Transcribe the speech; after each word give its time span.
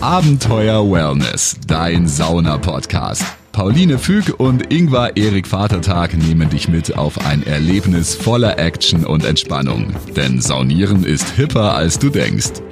Abenteuer 0.00 0.88
Wellness, 0.88 1.56
dein 1.66 2.06
Sauna-Podcast. 2.06 3.24
Pauline 3.50 3.98
Füg 3.98 4.38
und 4.38 4.72
Ingvar 4.72 5.16
Erik 5.16 5.48
Vatertag 5.48 6.16
nehmen 6.16 6.48
dich 6.48 6.68
mit 6.68 6.96
auf 6.96 7.26
ein 7.26 7.44
Erlebnis 7.44 8.14
voller 8.14 8.60
Action 8.60 9.04
und 9.04 9.24
Entspannung. 9.24 9.92
Denn 10.14 10.40
Saunieren 10.40 11.02
ist 11.02 11.30
hipper, 11.30 11.74
als 11.74 11.98
du 11.98 12.10
denkst. 12.10 12.62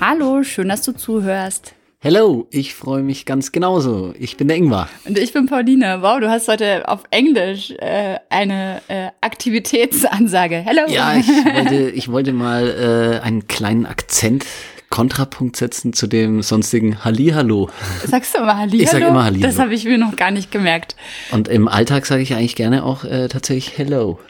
Hallo, 0.00 0.42
schön, 0.42 0.68
dass 0.68 0.82
du 0.82 0.90
zuhörst. 0.90 1.77
Hello, 2.00 2.46
ich 2.52 2.76
freue 2.76 3.02
mich 3.02 3.26
ganz 3.26 3.50
genauso. 3.50 4.14
Ich 4.16 4.36
bin 4.36 4.46
der 4.46 4.56
Ingvar. 4.56 4.88
Und 5.04 5.18
ich 5.18 5.32
bin 5.32 5.46
Pauline. 5.46 6.00
Wow, 6.00 6.20
du 6.20 6.30
hast 6.30 6.46
heute 6.46 6.86
auf 6.86 7.02
Englisch 7.10 7.72
äh, 7.72 8.20
eine 8.30 8.80
äh, 8.86 9.08
Aktivitätsansage. 9.20 10.58
Hello. 10.58 10.82
Ja, 10.86 11.16
ich 11.16 11.26
wollte, 11.26 11.90
ich 11.90 12.08
wollte 12.12 12.32
mal 12.32 13.18
äh, 13.20 13.26
einen 13.26 13.48
kleinen 13.48 13.84
Akzent 13.84 14.46
Kontrapunkt 14.90 15.56
setzen 15.56 15.92
zu 15.92 16.06
dem 16.06 16.40
sonstigen 16.42 17.04
Hallihallo. 17.04 17.68
Sagst 18.04 18.32
du 18.34 18.42
immer 18.42 18.56
Hallihallo? 18.56 18.84
Ich 18.84 18.90
sag 18.90 19.00
immer 19.02 19.24
Hallihallo. 19.24 19.52
Das 19.52 19.58
habe 19.58 19.74
ich 19.74 19.84
mir 19.84 19.98
noch 19.98 20.14
gar 20.14 20.30
nicht 20.30 20.52
gemerkt. 20.52 20.94
Und 21.32 21.48
im 21.48 21.66
Alltag 21.66 22.06
sage 22.06 22.22
ich 22.22 22.32
eigentlich 22.32 22.54
gerne 22.54 22.84
auch 22.84 23.02
äh, 23.02 23.26
tatsächlich 23.26 23.76
Hello. 23.76 24.20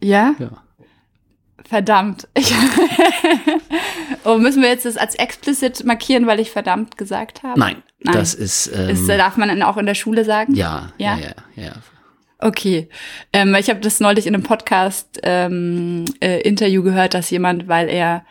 Ja? 0.00 0.36
Ja. 0.38 0.50
Verdammt. 1.68 2.28
Ich 2.34 2.54
oh, 4.24 4.38
müssen 4.38 4.62
wir 4.62 4.68
jetzt 4.68 4.84
das 4.84 4.96
als 4.96 5.14
explicit 5.16 5.84
markieren, 5.84 6.26
weil 6.26 6.40
ich 6.40 6.50
verdammt 6.50 6.96
gesagt 6.98 7.42
habe? 7.42 7.58
Nein, 7.58 7.82
Nein. 8.00 8.14
das 8.14 8.34
ist, 8.34 8.70
ähm, 8.74 8.90
Ist, 8.90 9.08
äh, 9.08 9.16
darf 9.18 9.36
man 9.36 9.48
dann 9.48 9.62
auch 9.62 9.76
in 9.76 9.86
der 9.86 9.94
Schule 9.94 10.24
sagen? 10.24 10.54
ja, 10.54 10.92
Ja? 10.98 11.16
ja, 11.16 11.22
ja, 11.56 11.64
ja. 11.64 11.72
Okay. 12.38 12.88
Ähm, 13.32 13.54
ich 13.54 13.70
habe 13.70 13.80
das 13.80 14.00
neulich 14.00 14.26
in 14.26 14.34
einem 14.34 14.42
Podcast 14.42 15.20
ähm, 15.22 16.04
äh, 16.20 16.40
Interview 16.40 16.82
gehört, 16.82 17.14
dass 17.14 17.30
jemand, 17.30 17.68
weil 17.68 17.88
er 17.88 18.24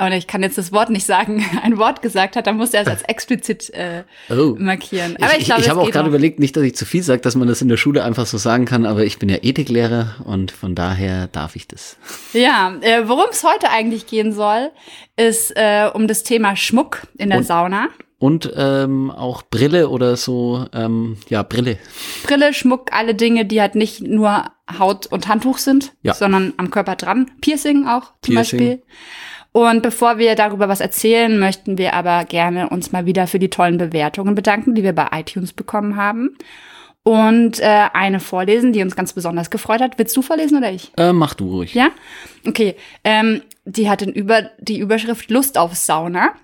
und 0.00 0.12
ich 0.12 0.26
kann 0.26 0.42
jetzt 0.42 0.56
das 0.58 0.72
Wort 0.72 0.90
nicht 0.90 1.06
sagen, 1.06 1.44
ein 1.62 1.78
Wort 1.78 2.02
gesagt 2.02 2.36
hat, 2.36 2.46
dann 2.46 2.56
musste 2.56 2.78
er 2.78 2.82
es 2.84 2.88
als 2.88 3.02
explizit 3.08 3.70
äh, 3.70 4.04
Oh. 4.30 4.56
markieren. 4.58 5.16
Aber 5.20 5.32
ich, 5.32 5.40
ich, 5.40 5.44
glaube, 5.46 5.60
ich 5.60 5.66
es 5.66 5.70
habe 5.70 5.80
auch 5.82 5.90
gerade 5.90 6.08
überlegt, 6.08 6.38
nicht, 6.40 6.56
dass 6.56 6.62
ich 6.64 6.74
zu 6.74 6.84
viel 6.84 7.02
sage, 7.02 7.20
dass 7.20 7.34
man 7.36 7.46
das 7.48 7.60
in 7.62 7.68
der 7.68 7.76
Schule 7.76 8.02
einfach 8.04 8.26
so 8.26 8.38
sagen 8.38 8.64
kann, 8.64 8.86
aber 8.86 9.04
ich 9.04 9.18
bin 9.18 9.28
ja 9.28 9.36
Ethiklehrer 9.42 10.16
und 10.24 10.50
von 10.50 10.74
daher 10.74 11.26
darf 11.28 11.56
ich 11.56 11.68
das. 11.68 11.96
Ja, 12.32 12.74
äh, 12.80 13.08
worum 13.08 13.26
es 13.30 13.44
heute 13.44 13.70
eigentlich 13.70 14.06
gehen 14.06 14.32
soll, 14.32 14.70
ist 15.16 15.52
äh, 15.56 15.88
um 15.92 16.06
das 16.08 16.22
Thema 16.22 16.56
Schmuck 16.56 17.02
in 17.18 17.28
der 17.30 17.38
Und- 17.38 17.44
Sauna. 17.44 17.88
Und 18.18 18.52
ähm, 18.54 19.10
auch 19.10 19.42
Brille 19.42 19.88
oder 19.88 20.14
so, 20.14 20.66
ähm, 20.74 21.16
ja, 21.30 21.42
Brille. 21.42 21.78
Brille, 22.22 22.52
Schmuck, 22.52 22.90
alle 22.92 23.14
Dinge, 23.14 23.46
die 23.46 23.62
halt 23.62 23.74
nicht 23.76 24.02
nur 24.02 24.44
Haut 24.78 25.06
und 25.06 25.26
Handtuch 25.26 25.56
sind, 25.56 25.94
Ja. 26.02 26.12
sondern 26.12 26.52
am 26.58 26.70
Körper 26.70 26.96
dran. 26.96 27.30
Piercing 27.40 27.86
auch 27.88 28.12
zum 28.22 28.34
Piercing. 28.34 28.58
Beispiel. 28.58 28.82
Und 29.52 29.82
bevor 29.82 30.18
wir 30.18 30.36
darüber 30.36 30.68
was 30.68 30.80
erzählen, 30.80 31.38
möchten 31.38 31.76
wir 31.76 31.94
aber 31.94 32.24
gerne 32.24 32.68
uns 32.68 32.92
mal 32.92 33.06
wieder 33.06 33.26
für 33.26 33.38
die 33.38 33.50
tollen 33.50 33.78
Bewertungen 33.78 34.34
bedanken, 34.34 34.74
die 34.74 34.84
wir 34.84 34.92
bei 34.92 35.08
iTunes 35.12 35.52
bekommen 35.52 35.96
haben. 35.96 36.36
Und 37.02 37.60
äh, 37.60 37.88
eine 37.92 38.20
vorlesen, 38.20 38.72
die 38.72 38.82
uns 38.82 38.94
ganz 38.94 39.12
besonders 39.12 39.50
gefreut 39.50 39.80
hat. 39.80 39.98
Willst 39.98 40.16
du 40.16 40.22
vorlesen 40.22 40.58
oder 40.58 40.70
ich? 40.70 40.92
Äh, 40.96 41.12
mach 41.12 41.34
du 41.34 41.50
ruhig. 41.50 41.74
Ja? 41.74 41.90
Okay. 42.46 42.76
Ähm, 43.04 43.42
die 43.64 43.88
hat 43.88 44.02
den 44.02 44.12
Über 44.12 44.50
die 44.58 44.78
Überschrift 44.78 45.30
Lust 45.30 45.56
auf 45.56 45.74
Sauna 45.74 46.34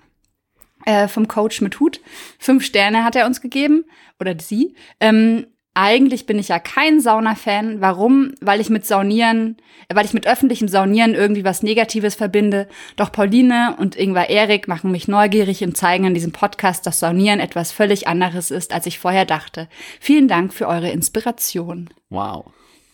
äh, 0.85 1.07
vom 1.07 1.27
Coach 1.27 1.61
mit 1.61 1.79
Hut. 1.79 2.01
Fünf 2.39 2.65
Sterne 2.65 3.03
hat 3.03 3.15
er 3.15 3.27
uns 3.27 3.39
gegeben. 3.39 3.85
Oder 4.19 4.35
sie. 4.39 4.75
Ähm, 4.99 5.45
eigentlich 5.77 6.25
bin 6.25 6.39
ich 6.39 6.47
ja 6.47 6.57
kein 6.57 6.99
Sauna-Fan. 6.99 7.81
Warum? 7.81 8.33
Weil 8.41 8.59
ich 8.59 8.71
mit 8.71 8.85
Saunieren, 8.85 9.57
weil 9.93 10.05
ich 10.05 10.13
mit 10.13 10.25
öffentlichem 10.25 10.67
Saunieren 10.67 11.13
irgendwie 11.13 11.43
was 11.43 11.61
Negatives 11.61 12.15
verbinde. 12.15 12.67
Doch 12.95 13.11
Pauline 13.11 13.75
und 13.77 13.95
Ingvar 13.95 14.29
Erik 14.29 14.67
machen 14.67 14.91
mich 14.91 15.07
neugierig 15.07 15.63
und 15.63 15.77
zeigen 15.77 16.05
in 16.05 16.15
diesem 16.15 16.31
Podcast, 16.31 16.87
dass 16.87 16.99
Saunieren 16.99 17.39
etwas 17.39 17.71
völlig 17.71 18.07
anderes 18.07 18.49
ist, 18.49 18.73
als 18.73 18.87
ich 18.87 18.97
vorher 18.97 19.25
dachte. 19.25 19.69
Vielen 19.99 20.27
Dank 20.27 20.51
für 20.51 20.67
eure 20.67 20.89
Inspiration. 20.89 21.89
Wow. 22.09 22.45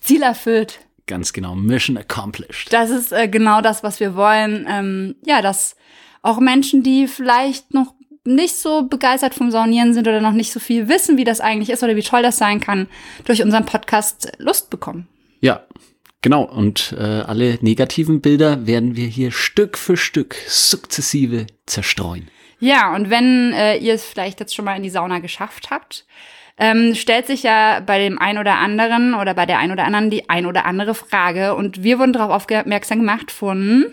Ziel 0.01 0.21
erfüllt. 0.21 0.79
Ganz 1.07 1.31
genau. 1.31 1.55
Mission 1.55 1.97
accomplished. 1.97 2.73
Das 2.73 2.89
ist 2.89 3.13
äh, 3.13 3.29
genau 3.29 3.61
das, 3.61 3.83
was 3.83 4.01
wir 4.01 4.15
wollen. 4.15 4.67
Ähm, 4.69 5.15
ja, 5.25 5.41
dass 5.41 5.77
auch 6.21 6.39
Menschen, 6.39 6.83
die 6.83 7.07
vielleicht 7.07 7.73
noch 7.73 7.93
nicht 8.25 8.55
so 8.55 8.83
begeistert 8.83 9.33
vom 9.33 9.51
Saunieren 9.51 9.93
sind 9.93 10.07
oder 10.07 10.21
noch 10.21 10.31
nicht 10.31 10.51
so 10.51 10.59
viel 10.59 10.87
wissen, 10.87 11.17
wie 11.17 11.23
das 11.23 11.41
eigentlich 11.41 11.69
ist 11.69 11.83
oder 11.83 11.95
wie 11.95 12.03
toll 12.03 12.21
das 12.21 12.37
sein 12.37 12.59
kann, 12.59 12.87
durch 13.25 13.43
unseren 13.43 13.65
Podcast 13.65 14.31
Lust 14.37 14.69
bekommen. 14.69 15.07
Ja, 15.41 15.63
genau. 16.21 16.43
Und 16.43 16.95
äh, 16.97 17.03
alle 17.03 17.57
negativen 17.61 18.21
Bilder 18.21 18.65
werden 18.65 18.95
wir 18.95 19.07
hier 19.07 19.31
Stück 19.31 19.77
für 19.77 19.97
Stück 19.97 20.35
sukzessive 20.47 21.47
zerstreuen. 21.65 22.29
Ja, 22.59 22.95
und 22.95 23.09
wenn 23.09 23.51
äh, 23.53 23.77
ihr 23.77 23.93
es 23.93 24.05
vielleicht 24.05 24.39
jetzt 24.39 24.55
schon 24.55 24.63
mal 24.63 24.77
in 24.77 24.83
die 24.83 24.89
Sauna 24.89 25.19
geschafft 25.19 25.69
habt, 25.69 26.05
ähm, 26.57 26.95
stellt 26.95 27.27
sich 27.27 27.43
ja 27.43 27.81
bei 27.81 27.99
dem 27.99 28.19
ein 28.19 28.37
oder 28.37 28.55
anderen 28.57 29.15
oder 29.15 29.33
bei 29.33 29.45
der 29.45 29.57
ein 29.57 29.71
oder 29.71 29.85
anderen 29.85 30.09
die 30.09 30.29
ein 30.29 30.45
oder 30.45 30.65
andere 30.65 30.93
Frage. 30.93 31.55
Und 31.55 31.83
wir 31.83 31.99
wurden 31.99 32.13
darauf 32.13 32.31
aufmerksam 32.31 32.99
gemacht 32.99 33.31
von, 33.31 33.87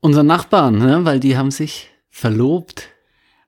Unseren 0.00 0.26
Nachbarn, 0.26 0.78
ne? 0.78 1.04
weil 1.04 1.20
die 1.20 1.36
haben 1.36 1.50
sich 1.50 1.90
verlobt. 2.10 2.88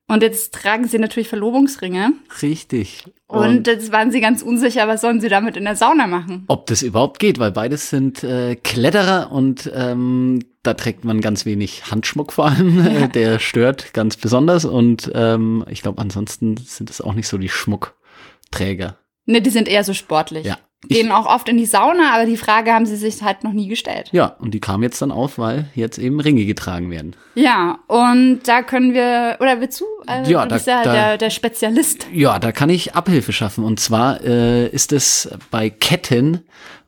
Und 0.08 0.22
jetzt 0.22 0.52
tragen 0.54 0.86
sie 0.86 0.98
natürlich 0.98 1.28
Verlobungsringe. 1.28 2.12
Richtig. 2.42 3.04
Und 3.28 3.66
jetzt 3.66 3.92
waren 3.92 4.10
sie 4.10 4.20
ganz 4.20 4.42
unsicher, 4.42 4.86
was 4.86 5.00
sollen 5.00 5.20
sie 5.20 5.28
damit 5.28 5.56
in 5.56 5.64
der 5.64 5.76
Sauna 5.76 6.06
machen. 6.06 6.44
ob 6.48 6.66
das 6.66 6.82
überhaupt 6.82 7.18
geht, 7.18 7.38
weil 7.38 7.52
beides 7.52 7.88
sind 7.88 8.22
äh, 8.22 8.56
Kletterer 8.56 9.32
und 9.32 9.70
ähm, 9.74 10.40
da 10.62 10.74
trägt 10.74 11.04
man 11.04 11.20
ganz 11.20 11.46
wenig 11.46 11.90
Handschmuck 11.90 12.32
vor 12.32 12.46
allem. 12.46 12.86
Äh, 12.86 13.08
der 13.14 13.38
stört 13.38 13.94
ganz 13.94 14.16
besonders 14.16 14.64
und 14.64 15.10
ähm, 15.14 15.64
ich 15.70 15.82
glaube, 15.82 16.00
ansonsten 16.00 16.56
sind 16.58 16.90
es 16.90 17.00
auch 17.00 17.14
nicht 17.14 17.28
so 17.28 17.38
die 17.38 17.48
Schmuckträger. 17.48 18.98
Ne, 19.24 19.40
die 19.40 19.50
sind 19.50 19.68
eher 19.68 19.84
so 19.84 19.94
sportlich. 19.94 20.44
Ja. 20.44 20.58
Gehen 20.88 21.12
auch 21.12 21.26
oft 21.26 21.48
in 21.48 21.56
die 21.56 21.64
Sauna, 21.66 22.12
aber 22.14 22.26
die 22.26 22.36
Frage 22.36 22.72
haben 22.72 22.86
sie 22.86 22.96
sich 22.96 23.22
halt 23.22 23.44
noch 23.44 23.52
nie 23.52 23.68
gestellt. 23.68 24.08
Ja, 24.12 24.36
und 24.40 24.52
die 24.52 24.58
kam 24.60 24.82
jetzt 24.82 25.00
dann 25.00 25.12
auf, 25.12 25.38
weil 25.38 25.66
jetzt 25.74 25.96
eben 25.98 26.18
Ringe 26.20 26.44
getragen 26.44 26.90
werden. 26.90 27.14
Ja, 27.36 27.78
und 27.86 28.40
da 28.46 28.62
können 28.62 28.92
wir, 28.92 29.36
oder 29.40 29.60
willst 29.60 29.80
du? 29.80 29.84
Äh, 30.08 30.28
Ja, 30.28 30.42
du 30.42 30.48
da- 30.48 30.54
bist 30.56 30.66
ja 30.66 30.82
da- 30.82 30.92
der, 30.92 31.18
der 31.18 31.30
Spezialist. 31.30 32.06
Ja, 32.12 32.38
da 32.40 32.50
kann 32.52 32.68
ich 32.68 32.94
Abhilfe 32.94 33.32
schaffen. 33.32 33.62
Und 33.64 33.78
zwar 33.80 34.22
äh, 34.24 34.66
ist 34.68 34.92
es 34.92 35.28
bei 35.52 35.70
Ketten 35.70 36.40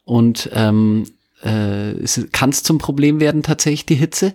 und 0.05 0.50
ähm, 0.53 1.05
äh, 1.43 1.94
kann 2.32 2.50
es 2.50 2.62
zum 2.62 2.78
Problem 2.78 3.21
werden 3.21 3.43
tatsächlich 3.43 3.87
die 3.87 3.94
Hitze, 3.94 4.34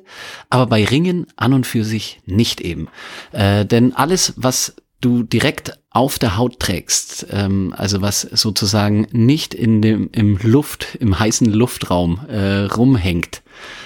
aber 0.50 0.68
bei 0.68 0.86
Ringen 0.86 1.28
an 1.36 1.54
und 1.54 1.68
für 1.68 1.84
sich 1.84 2.22
nicht 2.26 2.62
eben. 2.62 2.88
Äh, 3.34 3.66
denn 3.66 3.94
alles, 3.94 4.34
was 4.38 4.76
du 5.02 5.24
direkt 5.24 5.80
auf 5.92 6.20
der 6.20 6.38
Haut 6.38 6.60
trägst, 6.60 7.28
ähm, 7.32 7.74
also 7.76 8.02
was 8.02 8.22
sozusagen 8.22 9.08
nicht 9.12 9.54
in 9.54 9.82
dem 9.82 10.10
im 10.12 10.38
Luft, 10.42 10.96
im 11.00 11.18
heißen 11.18 11.52
Luftraum 11.52 12.20
äh, 12.28 12.66
rumhängt, 12.66 13.42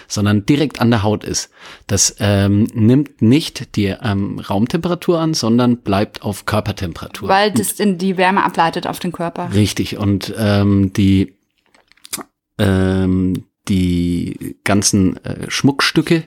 sondern 0.07 0.46
direkt 0.46 0.81
an 0.81 0.91
der 0.91 1.03
Haut 1.03 1.24
ist, 1.24 1.50
das 1.88 2.16
ähm, 2.19 2.68
nimmt 2.74 3.22
nicht 3.22 3.75
die 3.75 3.96
ähm, 4.01 4.40
Raumtemperatur 4.40 5.19
an, 5.19 5.34
sondern 5.34 5.78
bleibt 5.78 6.24
auf 6.24 6.46
Körpertemperatur. 6.46 7.30
Weil 7.30 7.51
das 7.51 7.80
in 7.80 7.97
die 7.97 8.18
Wärme 8.18 8.44
ableitet 8.44 8.85
auf 8.85 9.00
den 9.00 9.12
Körper. 9.12 9.53
Richtig. 9.53 9.97
Und 9.97 10.34
ähm, 10.38 10.91
die 10.94 11.35
ähm, 12.59 13.45
die 13.69 14.57
ganzen 14.66 15.24
äh, 15.24 15.50
Schmuckstücke, 15.50 16.24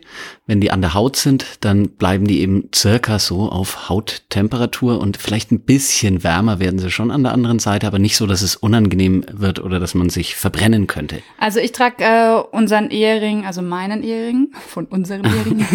wenn 0.47 0.61
die 0.61 0.71
an 0.71 0.81
der 0.81 0.95
Haut 0.95 1.17
sind, 1.17 1.45
dann 1.61 1.91
bleiben 1.91 2.27
die 2.27 2.41
eben 2.41 2.71
circa 2.75 3.19
so 3.19 3.51
auf 3.51 3.91
Hauttemperatur 3.91 5.01
und 5.01 5.19
vielleicht 5.19 5.53
ein 5.53 5.61
bisschen 5.61 6.25
wärmer 6.25 6.61
werden 6.61 6.79
sie 6.79 6.91
schon 6.91 7.11
an 7.11 7.25
der 7.25 7.33
anderen 7.33 7.59
Seite, 7.59 7.87
aber 7.87 7.99
nicht 7.99 8.17
so, 8.17 8.27
dass 8.27 8.41
es 8.41 8.57
unangenehm 8.57 9.25
wird 9.31 9.59
oder 9.59 9.81
dass 9.81 9.95
man 9.95 10.09
sich 10.09 10.35
verbrennen 10.35 10.87
könnte. 10.87 11.23
Also 11.39 11.61
ich 11.61 11.73
trage 11.73 12.05
äh, 12.05 12.57
unseren 12.57 12.91
Ehering, 12.91 13.45
also 13.45 13.61
meinen 13.61 14.03
Ehering, 14.03 14.49
von 14.67 14.87
unseren 14.87 15.25
Ehering, 15.25 15.67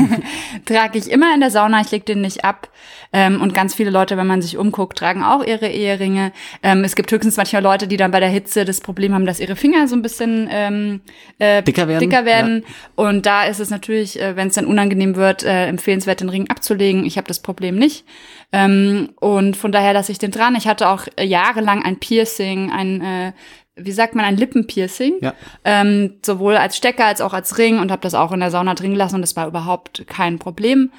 trage 0.65 0.97
ich 0.97 1.11
immer 1.11 1.33
in 1.35 1.41
der 1.41 1.51
Sauna, 1.51 1.81
ich 1.81 1.91
leg 1.91 2.05
den 2.05 2.21
nicht 2.21 2.43
ab. 2.43 2.69
Ähm, 3.13 3.41
und 3.41 3.53
ganz 3.53 3.75
viele 3.75 3.91
Leute, 3.91 4.15
wenn 4.15 4.27
man 4.27 4.41
sich 4.41 4.57
umguckt, 4.57 4.97
tragen 4.97 5.21
auch 5.23 5.43
ihre 5.43 5.67
Eheringe. 5.67 6.31
Ähm, 6.63 6.83
es 6.85 6.95
gibt 6.95 7.11
höchstens 7.11 7.35
manchmal 7.35 7.61
Leute, 7.61 7.87
die 7.87 7.97
dann 7.97 8.11
bei 8.11 8.21
der 8.21 8.29
Hitze 8.29 8.63
das 8.63 8.79
Problem 8.79 9.13
haben, 9.13 9.25
dass 9.25 9.41
ihre 9.41 9.57
Finger 9.57 9.87
so 9.89 9.95
ein 9.95 10.01
bisschen 10.01 10.47
ähm, 10.49 11.01
äh, 11.37 11.50
Dicker 11.61 11.87
werden, 11.87 11.99
Dicker 11.99 12.25
werden. 12.25 12.65
Und 12.95 13.25
da 13.25 13.45
ist 13.45 13.59
es 13.59 13.69
natürlich, 13.69 14.19
äh, 14.19 14.35
wenn 14.35 14.47
es 14.47 14.55
dann 14.55 14.65
unangenehm 14.65 15.15
wird, 15.15 15.43
äh, 15.43 15.67
empfehlenswert, 15.67 16.21
den 16.21 16.29
Ring 16.29 16.49
abzulegen. 16.49 17.05
Ich 17.05 17.17
habe 17.17 17.27
das 17.27 17.41
Problem 17.41 17.75
nicht. 17.75 18.05
Ähm, 18.51 19.09
und 19.19 19.57
von 19.57 19.71
daher 19.71 19.93
lasse 19.93 20.11
ich 20.11 20.19
den 20.19 20.31
dran. 20.31 20.55
Ich 20.55 20.67
hatte 20.67 20.89
auch 20.89 21.07
äh, 21.17 21.25
jahrelang 21.25 21.83
ein 21.83 21.99
Piercing, 21.99 22.71
ein, 22.71 23.01
äh, 23.01 23.33
wie 23.75 23.91
sagt 23.91 24.15
man, 24.15 24.25
ein 24.25 24.37
Lippenpiercing. 24.37 25.15
Ja. 25.21 25.33
Ähm, 25.65 26.15
sowohl 26.25 26.55
als 26.57 26.77
Stecker 26.77 27.05
als 27.05 27.21
auch 27.21 27.33
als 27.33 27.57
Ring 27.57 27.79
und 27.79 27.91
habe 27.91 28.01
das 28.01 28.13
auch 28.13 28.31
in 28.31 28.39
der 28.39 28.51
Sauna 28.51 28.73
drin 28.73 28.91
gelassen 28.91 29.15
und 29.15 29.21
das 29.21 29.35
war 29.35 29.47
überhaupt 29.47 30.05
kein 30.07 30.39
Problem. 30.39 30.91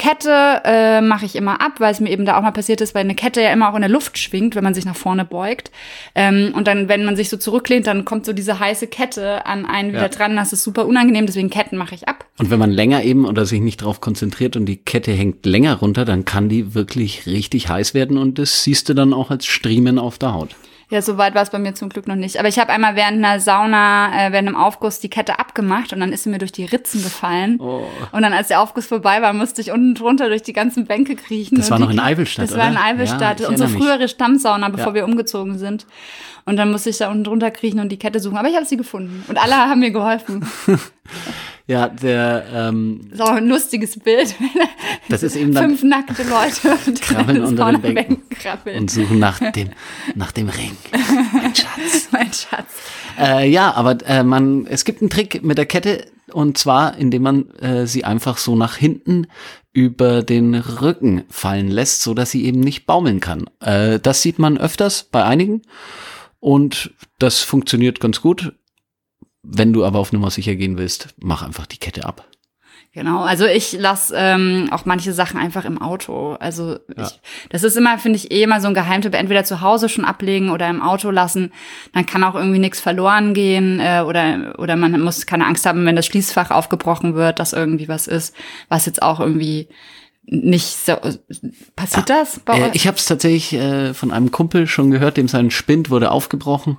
Kette 0.00 0.62
äh, 0.64 1.02
mache 1.02 1.26
ich 1.26 1.36
immer 1.36 1.60
ab, 1.60 1.72
weil 1.78 1.92
es 1.92 2.00
mir 2.00 2.08
eben 2.08 2.24
da 2.24 2.38
auch 2.38 2.42
mal 2.42 2.52
passiert 2.52 2.80
ist, 2.80 2.94
weil 2.94 3.02
eine 3.02 3.14
Kette 3.14 3.42
ja 3.42 3.52
immer 3.52 3.70
auch 3.70 3.74
in 3.74 3.82
der 3.82 3.90
Luft 3.90 4.16
schwingt, 4.16 4.54
wenn 4.56 4.64
man 4.64 4.72
sich 4.72 4.86
nach 4.86 4.96
vorne 4.96 5.26
beugt. 5.26 5.70
Ähm, 6.14 6.54
und 6.56 6.66
dann, 6.66 6.88
wenn 6.88 7.04
man 7.04 7.16
sich 7.16 7.28
so 7.28 7.36
zurücklehnt, 7.36 7.86
dann 7.86 8.06
kommt 8.06 8.24
so 8.24 8.32
diese 8.32 8.58
heiße 8.58 8.86
Kette 8.86 9.44
an 9.44 9.66
einen 9.66 9.90
wieder 9.90 10.00
Ja. 10.04 10.08
dran. 10.08 10.36
Das 10.36 10.54
ist 10.54 10.64
super 10.64 10.86
unangenehm, 10.86 11.26
deswegen 11.26 11.50
Ketten 11.50 11.76
mache 11.76 11.94
ich 11.94 12.08
ab. 12.08 12.24
Und 12.38 12.50
wenn 12.50 12.58
man 12.58 12.70
länger 12.70 13.02
eben 13.04 13.26
oder 13.26 13.44
sich 13.44 13.60
nicht 13.60 13.82
drauf 13.82 14.00
konzentriert 14.00 14.56
und 14.56 14.64
die 14.64 14.78
Kette 14.78 15.12
hängt 15.12 15.44
länger 15.44 15.74
runter, 15.74 16.06
dann 16.06 16.24
kann 16.24 16.48
die 16.48 16.74
wirklich 16.74 17.26
richtig 17.26 17.68
heiß 17.68 17.92
werden 17.92 18.16
und 18.16 18.38
das 18.38 18.64
siehst 18.64 18.88
du 18.88 18.94
dann 18.94 19.12
auch 19.12 19.30
als 19.30 19.44
Striemen 19.44 19.98
auf 19.98 20.16
der 20.16 20.32
Haut. 20.32 20.56
Ja, 20.90 21.00
so 21.02 21.16
weit 21.18 21.36
war 21.36 21.42
es 21.42 21.50
bei 21.50 21.58
mir 21.60 21.72
zum 21.74 21.88
Glück 21.88 22.08
noch 22.08 22.16
nicht. 22.16 22.38
Aber 22.38 22.48
ich 22.48 22.58
habe 22.58 22.72
einmal 22.72 22.96
während 22.96 23.24
einer 23.24 23.38
Sauna, 23.38 24.08
äh, 24.26 24.32
während 24.32 24.48
einem 24.48 24.56
Aufguss 24.56 24.98
die 24.98 25.08
Kette 25.08 25.38
abgemacht 25.38 25.92
und 25.92 26.00
dann 26.00 26.12
ist 26.12 26.24
sie 26.24 26.30
mir 26.30 26.38
durch 26.38 26.50
die 26.50 26.64
Ritzen 26.64 27.02
gefallen. 27.02 27.58
Oh. 27.60 27.84
Und 28.10 28.22
dann, 28.22 28.32
als 28.32 28.48
der 28.48 28.60
Aufguss 28.60 28.86
vorbei 28.86 29.22
war, 29.22 29.32
musste 29.32 29.60
ich 29.60 29.70
unten 29.70 29.94
drunter 29.94 30.28
durch 30.28 30.42
die 30.42 30.52
ganzen 30.52 30.86
Bänke 30.86 31.14
kriechen. 31.14 31.56
Das 31.58 31.70
war 31.70 31.78
die- 31.78 31.84
noch 31.84 31.90
in 31.90 32.00
Eivelstadt, 32.00 32.50
Das 32.50 32.56
war 32.58 32.66
in 32.66 32.72
oder? 32.74 32.84
Eivelstadt, 32.84 33.38
Ja, 33.40 33.48
unsere 33.48 33.68
frühere 33.68 34.08
Stammsauna, 34.08 34.68
bevor 34.68 34.88
Ja. 34.88 34.94
wir 34.94 35.04
umgezogen 35.04 35.58
sind. 35.58 35.86
Und 36.44 36.56
dann 36.56 36.72
musste 36.72 36.90
ich 36.90 36.98
da 36.98 37.08
unten 37.10 37.22
drunter 37.22 37.50
kriechen 37.52 37.78
und 37.78 37.90
die 37.90 37.98
Kette 37.98 38.18
suchen. 38.18 38.36
Aber 38.38 38.48
ich 38.48 38.56
habe 38.56 38.66
sie 38.66 38.76
gefunden. 38.76 39.24
Und 39.28 39.38
alle 39.40 39.54
haben 39.54 39.78
mir 39.80 39.92
geholfen. 39.92 40.44
Ja, 41.70 41.86
der, 41.86 42.46
ähm, 42.52 43.02
Das 43.10 43.20
ist 43.20 43.24
auch 43.24 43.30
ein 43.36 43.46
lustiges 43.46 43.96
Bild. 43.96 44.34
das 45.08 45.22
ist 45.22 45.36
eben 45.36 45.54
dann 45.54 45.68
Fünf 45.68 45.84
nackte 45.84 46.24
Leute 46.24 46.76
und 46.84 47.00
Krabbeln 47.00 47.44
unter 47.44 47.70
den 47.70 47.94
Bänken. 47.94 48.28
krabbeln. 48.28 48.80
und 48.80 48.90
suchen 48.90 49.20
nach 49.20 49.38
dem, 49.52 49.70
nach 50.16 50.32
dem 50.32 50.48
Ring. 50.48 50.76
Mein 51.32 51.54
Schatz. 51.54 52.08
mein 52.10 52.32
Schatz. 52.32 52.66
Äh, 53.16 53.48
ja, 53.48 53.72
aber 53.72 53.98
äh, 54.04 54.24
man, 54.24 54.66
es 54.66 54.84
gibt 54.84 55.00
einen 55.00 55.10
Trick 55.10 55.44
mit 55.44 55.58
der 55.58 55.66
Kette 55.66 56.06
und 56.32 56.58
zwar, 56.58 56.96
indem 56.96 57.22
man 57.22 57.50
äh, 57.60 57.86
sie 57.86 58.02
einfach 58.04 58.38
so 58.38 58.56
nach 58.56 58.74
hinten 58.74 59.28
über 59.72 60.24
den 60.24 60.56
Rücken 60.56 61.22
fallen 61.30 61.68
lässt, 61.68 62.02
so 62.02 62.14
dass 62.14 62.32
sie 62.32 62.46
eben 62.46 62.58
nicht 62.58 62.84
baumeln 62.84 63.20
kann. 63.20 63.44
Äh, 63.60 64.00
das 64.00 64.22
sieht 64.22 64.40
man 64.40 64.58
öfters 64.58 65.04
bei 65.04 65.24
einigen 65.24 65.62
und 66.40 66.92
das 67.20 67.38
funktioniert 67.38 68.00
ganz 68.00 68.20
gut. 68.20 68.54
Wenn 69.42 69.72
du 69.72 69.84
aber 69.84 69.98
auf 69.98 70.12
Nummer 70.12 70.30
sicher 70.30 70.54
gehen 70.54 70.76
willst, 70.78 71.08
mach 71.18 71.42
einfach 71.42 71.66
die 71.66 71.78
Kette 71.78 72.04
ab. 72.04 72.26
Genau, 72.92 73.22
also 73.22 73.46
ich 73.46 73.72
lasse 73.74 74.12
ähm, 74.18 74.68
auch 74.72 74.84
manche 74.84 75.12
Sachen 75.12 75.38
einfach 75.38 75.64
im 75.64 75.80
Auto. 75.80 76.32
Also 76.40 76.80
ich, 76.96 77.20
das 77.48 77.62
ist 77.62 77.76
immer, 77.76 77.98
finde 77.98 78.16
ich, 78.16 78.32
eh 78.32 78.42
immer 78.42 78.60
so 78.60 78.66
ein 78.66 78.74
Geheimtipp, 78.74 79.14
entweder 79.14 79.44
zu 79.44 79.60
Hause 79.60 79.88
schon 79.88 80.04
ablegen 80.04 80.50
oder 80.50 80.68
im 80.68 80.82
Auto 80.82 81.10
lassen. 81.12 81.52
Dann 81.92 82.04
kann 82.04 82.24
auch 82.24 82.34
irgendwie 82.34 82.58
nichts 82.58 82.80
verloren 82.80 83.32
gehen 83.32 83.78
äh, 83.78 84.02
oder, 84.04 84.56
oder 84.58 84.74
man 84.74 85.00
muss 85.00 85.24
keine 85.26 85.46
Angst 85.46 85.66
haben, 85.66 85.86
wenn 85.86 85.94
das 85.94 86.06
Schließfach 86.06 86.50
aufgebrochen 86.50 87.14
wird, 87.14 87.38
dass 87.38 87.52
irgendwie 87.52 87.86
was 87.86 88.08
ist, 88.08 88.34
was 88.68 88.86
jetzt 88.86 89.02
auch 89.02 89.20
irgendwie 89.20 89.68
nicht 90.24 90.66
so. 90.84 90.96
Passiert 91.76 92.10
das 92.10 92.40
bei 92.40 92.58
Äh, 92.58 92.62
euch? 92.64 92.74
ich 92.74 92.88
habe 92.88 92.96
es 92.96 93.06
tatsächlich 93.06 93.52
äh, 93.52 93.94
von 93.94 94.10
einem 94.10 94.32
Kumpel 94.32 94.66
schon 94.66 94.90
gehört, 94.90 95.16
dem 95.16 95.28
sein 95.28 95.52
Spind 95.52 95.90
wurde 95.90 96.10
aufgebrochen. 96.10 96.76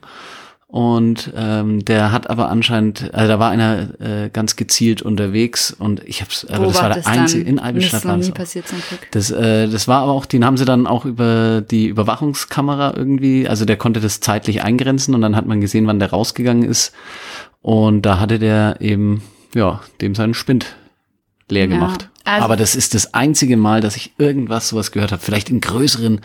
Und 0.74 1.34
ähm, 1.36 1.84
der 1.84 2.14
hat 2.14 2.30
aber 2.30 2.50
anscheinend, 2.50 3.14
also 3.14 3.28
da 3.28 3.40
war 3.40 3.52
einer 3.52 3.90
äh, 4.00 4.30
ganz 4.32 4.56
gezielt 4.56 5.02
unterwegs 5.02 5.72
und 5.78 6.02
ich 6.06 6.22
hab's, 6.22 6.46
aber 6.46 6.68
das 6.68 6.82
war 6.82 6.94
der 6.94 7.06
einzige 7.08 7.44
in 7.44 7.60
Eibenstadt 7.60 8.06
nie 8.06 8.20
das 8.20 8.30
auch. 8.30 8.34
passiert 8.34 8.68
zum 8.70 8.78
Glück. 8.88 9.02
Das, 9.12 9.32
äh, 9.32 9.68
das 9.68 9.90
war 9.90 10.04
aber 10.04 10.14
auch, 10.14 10.26
den 10.26 10.46
haben 10.46 10.56
sie 10.56 10.64
dann 10.64 10.88
auch 10.88 11.04
über 11.04 11.60
die 11.60 11.88
Überwachungskamera 11.88 12.94
irgendwie, 12.96 13.50
also 13.50 13.66
der 13.66 13.76
konnte 13.76 14.00
das 14.00 14.22
zeitlich 14.22 14.64
eingrenzen 14.64 15.14
und 15.14 15.20
dann 15.22 15.36
hat 15.36 15.46
man 15.46 15.60
gesehen, 15.60 15.88
wann 15.88 16.00
der 16.00 16.12
rausgegangen 16.12 16.64
ist. 16.64 16.94
Und 17.62 18.04
da 18.04 18.22
hatte 18.22 18.40
der 18.40 18.78
eben, 18.80 19.24
ja, 19.54 19.82
dem 20.00 20.16
seinen 20.16 20.34
Spind 20.34 20.68
leer 21.50 21.66
Ja, 21.66 21.76
gemacht. 21.76 22.08
also- 22.24 22.46
aber 22.46 22.56
das 22.56 22.76
ist 22.76 22.94
das 22.96 23.14
einzige 23.14 23.58
Mal, 23.58 23.82
dass 23.82 23.98
ich 23.98 24.14
irgendwas 24.18 24.70
sowas 24.70 24.94
gehört 24.94 25.12
habe. 25.12 25.22
Vielleicht 25.22 25.50
in 25.50 25.60
größeren 25.60 26.22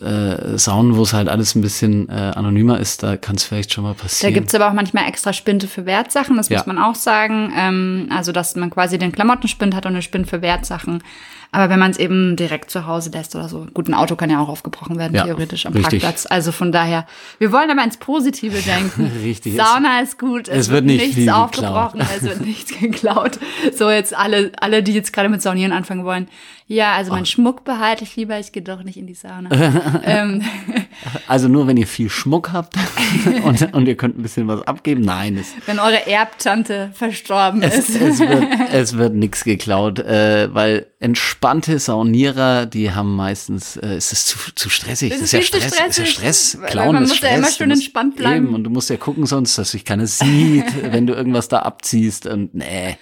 äh, 0.00 0.56
Saunen, 0.58 0.96
wo 0.96 1.02
es 1.02 1.12
halt 1.12 1.28
alles 1.28 1.54
ein 1.54 1.60
bisschen 1.60 2.08
äh, 2.08 2.12
anonymer 2.12 2.78
ist, 2.80 3.02
da 3.02 3.16
kann 3.16 3.36
es 3.36 3.44
vielleicht 3.44 3.72
schon 3.72 3.84
mal 3.84 3.94
Da 3.94 4.02
passieren. 4.02 4.34
gibt's 4.34 4.54
aber 4.54 4.68
auch 4.68 4.72
manchmal 4.72 5.06
extra 5.08 5.32
Spinde 5.32 5.66
für 5.66 5.84
Wertsachen, 5.86 6.36
das 6.36 6.48
Ja. 6.48 6.58
muss 6.58 6.66
man 6.66 6.78
auch 6.78 6.94
sagen. 6.94 7.52
Ähm, 7.56 8.08
also, 8.10 8.32
dass 8.32 8.56
man 8.56 8.70
quasi 8.70 8.98
den 8.98 9.12
Klamottenspind 9.12 9.74
hat 9.74 9.86
und 9.86 9.92
eine 9.92 10.02
Spind 10.02 10.28
für 10.28 10.40
Wertsachen. 10.42 11.02
Aber 11.54 11.68
wenn 11.68 11.78
man 11.78 11.90
es 11.90 11.98
eben 11.98 12.34
direkt 12.36 12.70
zu 12.70 12.86
Hause 12.86 13.10
lässt 13.10 13.36
oder 13.36 13.46
so, 13.48 13.66
gut, 13.74 13.86
ein 13.88 13.92
Auto 13.94 14.16
kann 14.16 14.30
ja 14.30 14.40
auch 14.40 14.48
aufgebrochen 14.48 14.98
werden, 14.98 15.14
Ja, 15.14 15.24
theoretisch 15.24 15.66
am 15.66 15.74
richtig. 15.74 16.00
Parkplatz. 16.02 16.26
Also 16.26 16.50
von 16.50 16.72
daher, 16.72 17.06
wir 17.38 17.52
wollen 17.52 17.70
aber 17.70 17.84
ins 17.84 17.98
Positive 17.98 18.56
denken. 18.66 19.12
Richtig. 19.22 19.56
Sauna 19.56 20.00
ist 20.00 20.18
gut, 20.18 20.48
es, 20.48 20.56
es 20.66 20.68
wird 20.70 20.86
nicht 20.86 21.00
nichts 21.02 21.14
viel 21.16 21.26
geklaut. 21.26 21.44
aufgebrochen, 21.44 22.00
es 22.16 22.22
wird 22.22 22.40
nichts 22.40 22.78
geklaut. 22.80 23.38
So 23.76 23.90
jetzt 23.90 24.16
alle, 24.16 24.50
alle, 24.60 24.82
die 24.82 24.94
jetzt 24.94 25.12
gerade 25.12 25.28
mit 25.28 25.42
Saunieren 25.42 25.72
anfangen 25.72 26.04
wollen. 26.06 26.26
Ja, 26.68 26.94
also 26.94 27.12
mein 27.12 27.26
Schmuck 27.26 27.64
behalte 27.64 28.04
ich 28.04 28.16
lieber, 28.16 28.38
ich 28.38 28.50
gehe 28.52 28.62
doch 28.62 28.82
nicht 28.82 28.96
in 28.96 29.06
die 29.06 29.12
Sauna. 29.12 29.50
ähm, 30.04 30.42
Also 31.26 31.48
nur 31.48 31.66
wenn 31.66 31.76
ihr 31.76 31.86
viel 31.86 32.08
Schmuck 32.08 32.52
habt 32.52 32.76
und, 33.44 33.74
und 33.74 33.86
ihr 33.86 33.96
könnt 33.96 34.18
ein 34.18 34.22
bisschen 34.22 34.48
was 34.48 34.62
abgeben. 34.66 35.02
Nein, 35.02 35.36
es, 35.36 35.52
wenn 35.66 35.78
eure 35.78 36.06
Erbtante 36.06 36.90
verstorben 36.94 37.62
es, 37.62 37.90
ist. 37.90 38.00
es 38.00 38.20
wird, 38.20 38.44
es 38.72 38.96
wird 38.96 39.14
nichts 39.14 39.44
geklaut, 39.44 39.98
äh, 39.98 40.48
weil 40.54 40.86
entspannte 41.42 41.80
Saunierer, 41.80 42.66
die 42.66 42.92
haben 42.92 43.16
meistens, 43.16 43.76
äh, 43.76 43.94
es 43.94 44.12
ist 44.12 44.28
zu, 44.28 44.38
zu 44.54 44.70
stressig. 44.70 45.10
Es 45.10 45.18
Das 45.18 45.32
ist 45.32 45.34
ist 45.34 45.52
ja 45.52 45.58
Stress, 45.58 45.76
das 45.76 45.88
ist 45.88 45.98
ja 45.98 46.06
stressig, 46.06 46.14
Stress. 46.14 46.58
Klauen 46.70 46.94
man 46.94 47.02
ist 47.02 47.08
muss 47.10 47.20
ja 47.20 47.26
Stress. 47.26 47.38
immer 47.38 47.48
Du 47.48 47.52
schön 47.54 47.70
entspannt 47.72 48.16
bleiben. 48.16 48.46
Eben, 48.46 48.54
und 48.54 48.62
du 48.64 48.70
musst 48.70 48.90
ja 48.90 48.96
gucken 48.96 49.26
sonst, 49.26 49.58
dass 49.58 49.72
sich 49.72 49.84
keiner 49.84 50.06
sieht, 50.06 50.66
wenn 50.92 51.08
du 51.08 51.14
irgendwas 51.14 51.48
da 51.48 51.60
abziehst 51.60 52.26
und 52.26 52.54
nee. 52.54 52.96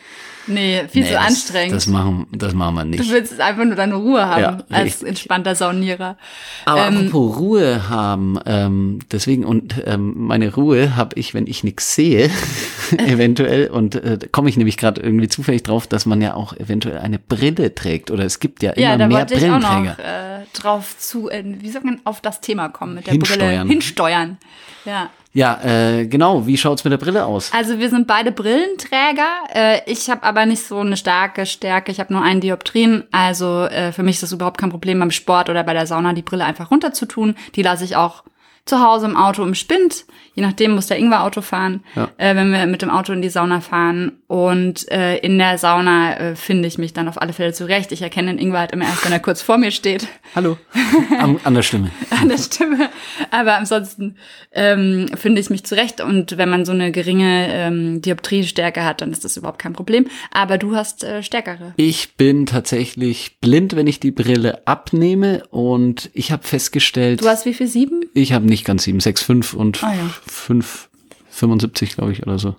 Nee, 0.50 0.82
viel 0.88 1.02
nee 1.02 1.08
zu 1.08 1.14
das, 1.14 1.26
anstrengend. 1.26 1.74
Das 1.76 1.86
machen, 1.86 2.26
das 2.32 2.52
machen 2.54 2.74
wir 2.74 2.82
du 2.82 2.88
nicht. 2.88 3.10
willst 3.10 3.40
einfach 3.40 3.64
nur 3.64 3.76
deine 3.76 3.94
Ruhe 3.94 4.26
haben 4.26 4.40
Ja, 4.42 4.58
als 4.70 4.84
richtig. 4.86 5.08
entspannter 5.08 5.54
Saunierer. 5.54 6.16
Aber 6.64 6.86
Ähm, 6.88 7.06
apropos 7.08 7.38
Ruhe 7.38 7.88
haben, 7.88 8.38
ähm, 8.46 8.98
deswegen 9.12 9.44
und 9.44 9.74
ähm, 9.86 10.14
meine 10.16 10.52
Ruhe 10.54 10.96
habe 10.96 11.18
ich, 11.18 11.32
wenn 11.34 11.46
ich 11.46 11.64
nichts 11.64 11.94
sehe, 11.94 12.30
eventuell 12.98 13.68
und 13.68 13.94
äh, 13.94 14.18
komme 14.32 14.48
ich 14.48 14.56
nämlich 14.56 14.76
gerade 14.76 15.00
irgendwie 15.00 15.28
zufällig 15.28 15.62
drauf, 15.62 15.86
dass 15.86 16.06
man 16.06 16.20
ja 16.20 16.34
auch 16.34 16.54
eventuell 16.56 16.98
eine 16.98 17.18
Brille 17.18 17.74
trägt 17.74 18.10
oder 18.10 18.24
es 18.24 18.40
gibt 18.40 18.62
ja 18.62 18.72
immer 18.72 18.82
ja, 18.86 18.96
da 18.96 19.06
mehr 19.06 19.18
wollte 19.18 19.34
ich 19.34 19.44
auch 19.44 19.60
Brillenträger. 19.60 19.96
noch 19.96 19.98
äh, 19.98 20.46
drauf 20.52 20.98
zu, 20.98 21.30
äh, 21.30 21.42
wie 21.44 21.70
sagt 21.70 21.84
man, 21.84 22.00
auf 22.04 22.20
das 22.20 22.40
Thema 22.40 22.68
kommen 22.68 22.94
mit 22.96 23.06
der 23.06 23.12
Hinsteuern. 23.12 23.38
Brille. 23.66 23.72
Hinsteuern. 23.72 24.38
Ja. 24.84 25.10
Ja, 25.32 25.60
äh, 25.62 26.06
genau. 26.06 26.46
Wie 26.46 26.56
schaut's 26.56 26.82
mit 26.82 26.92
der 26.92 26.98
Brille 26.98 27.24
aus? 27.24 27.52
Also 27.52 27.78
wir 27.78 27.88
sind 27.88 28.06
beide 28.08 28.32
Brillenträger. 28.32 29.28
Äh, 29.54 29.80
ich 29.86 30.10
habe 30.10 30.24
aber 30.24 30.44
nicht 30.44 30.66
so 30.66 30.78
eine 30.78 30.96
starke 30.96 31.46
Stärke. 31.46 31.92
Ich 31.92 32.00
habe 32.00 32.12
nur 32.12 32.22
einen 32.22 32.40
Dioptrien. 32.40 33.04
Also 33.12 33.64
äh, 33.64 33.92
für 33.92 34.02
mich 34.02 34.16
ist 34.16 34.24
das 34.24 34.32
überhaupt 34.32 34.58
kein 34.58 34.70
Problem 34.70 34.98
beim 34.98 35.12
Sport 35.12 35.48
oder 35.48 35.62
bei 35.62 35.72
der 35.72 35.86
Sauna 35.86 36.14
die 36.14 36.22
Brille 36.22 36.44
einfach 36.44 36.70
runterzutun. 36.70 37.36
Die 37.54 37.62
lasse 37.62 37.84
ich 37.84 37.94
auch 37.94 38.24
zu 38.66 38.80
Hause 38.80 39.06
im 39.06 39.16
Auto 39.16 39.42
im 39.42 39.54
Spind. 39.54 40.04
Je 40.34 40.42
nachdem 40.44 40.72
muss 40.72 40.86
der 40.86 40.98
Ingwer 40.98 41.24
Auto 41.24 41.40
fahren, 41.40 41.82
Ja. 41.96 42.08
äh, 42.16 42.36
wenn 42.36 42.52
wir 42.52 42.64
mit 42.66 42.82
dem 42.82 42.90
Auto 42.90 43.12
in 43.12 43.20
die 43.20 43.28
Sauna 43.28 43.60
fahren. 43.60 44.12
Und 44.28 44.88
äh, 44.92 45.16
in 45.18 45.36
der 45.38 45.58
Sauna 45.58 46.16
äh, 46.18 46.36
finde 46.36 46.68
ich 46.68 46.78
mich 46.78 46.92
dann 46.92 47.08
auf 47.08 47.20
alle 47.20 47.32
Fälle 47.32 47.52
zurecht. 47.52 47.90
Ich 47.90 48.00
erkenne 48.02 48.28
den 48.32 48.38
Ingwer 48.38 48.60
halt 48.60 48.72
immer 48.72 48.84
erst, 48.84 49.04
wenn 49.04 49.12
er 49.12 49.18
kurz 49.18 49.42
vor 49.42 49.58
mir 49.58 49.72
steht. 49.72 50.06
Hallo. 50.36 50.56
Am, 51.18 51.40
an 51.42 51.54
der 51.54 51.62
Stimme. 51.62 51.90
an 52.20 52.28
der 52.28 52.38
Stimme. 52.38 52.90
Aber 53.32 53.56
ansonsten 53.56 54.16
ähm, 54.52 55.06
finde 55.16 55.40
ich 55.40 55.50
mich 55.50 55.64
zurecht. 55.64 56.00
Und 56.00 56.38
wenn 56.38 56.48
man 56.48 56.64
so 56.64 56.72
eine 56.72 56.92
geringe 56.92 57.48
ähm, 57.50 58.00
Dioptriestärke 58.02 58.84
hat, 58.84 59.00
dann 59.00 59.10
ist 59.10 59.24
das 59.24 59.36
überhaupt 59.36 59.58
kein 59.60 59.72
Problem. 59.72 60.06
Aber 60.30 60.58
du 60.58 60.76
hast 60.76 61.02
äh, 61.02 61.22
stärkere. 61.24 61.74
Ich 61.76 62.14
bin 62.16 62.46
tatsächlich 62.46 63.38
blind, 63.40 63.74
wenn 63.74 63.88
ich 63.88 63.98
die 63.98 64.12
Brille 64.12 64.62
abnehme 64.66 65.42
und 65.50 66.08
ich 66.14 66.30
habe 66.30 66.46
festgestellt, 66.46 67.20
Du 67.20 67.28
hast 67.28 67.46
wie 67.46 67.54
viel? 67.54 67.66
Sieben? 67.66 68.04
ich 68.14 68.32
habe 68.32 68.46
nicht 68.50 68.66
ganz 68.66 68.82
7, 68.82 69.00
6, 69.00 69.22
5 69.22 69.54
und 69.54 69.82
Ah, 69.82 69.94
ja. 69.94 70.10
5, 70.28 70.90
75 71.30 71.94
glaube 71.94 72.12
ich 72.12 72.22
oder 72.22 72.38
so. 72.38 72.56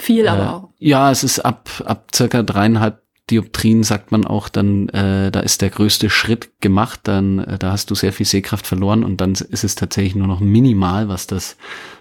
Viel 0.00 0.28
aber 0.28 0.42
Äh, 0.42 0.46
auch. 0.48 0.68
Ja, 0.78 1.10
es 1.10 1.24
ist 1.24 1.40
ab, 1.40 1.70
ab 1.86 2.08
circa 2.14 2.42
dreieinhalb 2.42 3.00
Dioptrien, 3.30 3.82
sagt 3.84 4.10
man 4.12 4.24
auch, 4.26 4.48
dann 4.48 4.88
äh, 4.90 5.30
da 5.30 5.40
ist 5.40 5.62
der 5.62 5.70
größte 5.70 6.10
Schritt 6.10 6.50
gemacht, 6.60 7.00
dann 7.04 7.38
äh, 7.38 7.58
da 7.58 7.72
hast 7.72 7.90
du 7.90 7.94
sehr 7.94 8.12
viel 8.12 8.26
Sehkraft 8.26 8.66
verloren 8.66 9.04
und 9.04 9.20
dann 9.20 9.32
ist 9.32 9.64
es 9.64 9.74
tatsächlich 9.74 10.14
nur 10.14 10.26
noch 10.26 10.40
minimal, 10.40 11.08
was 11.08 11.26
das 11.26 11.56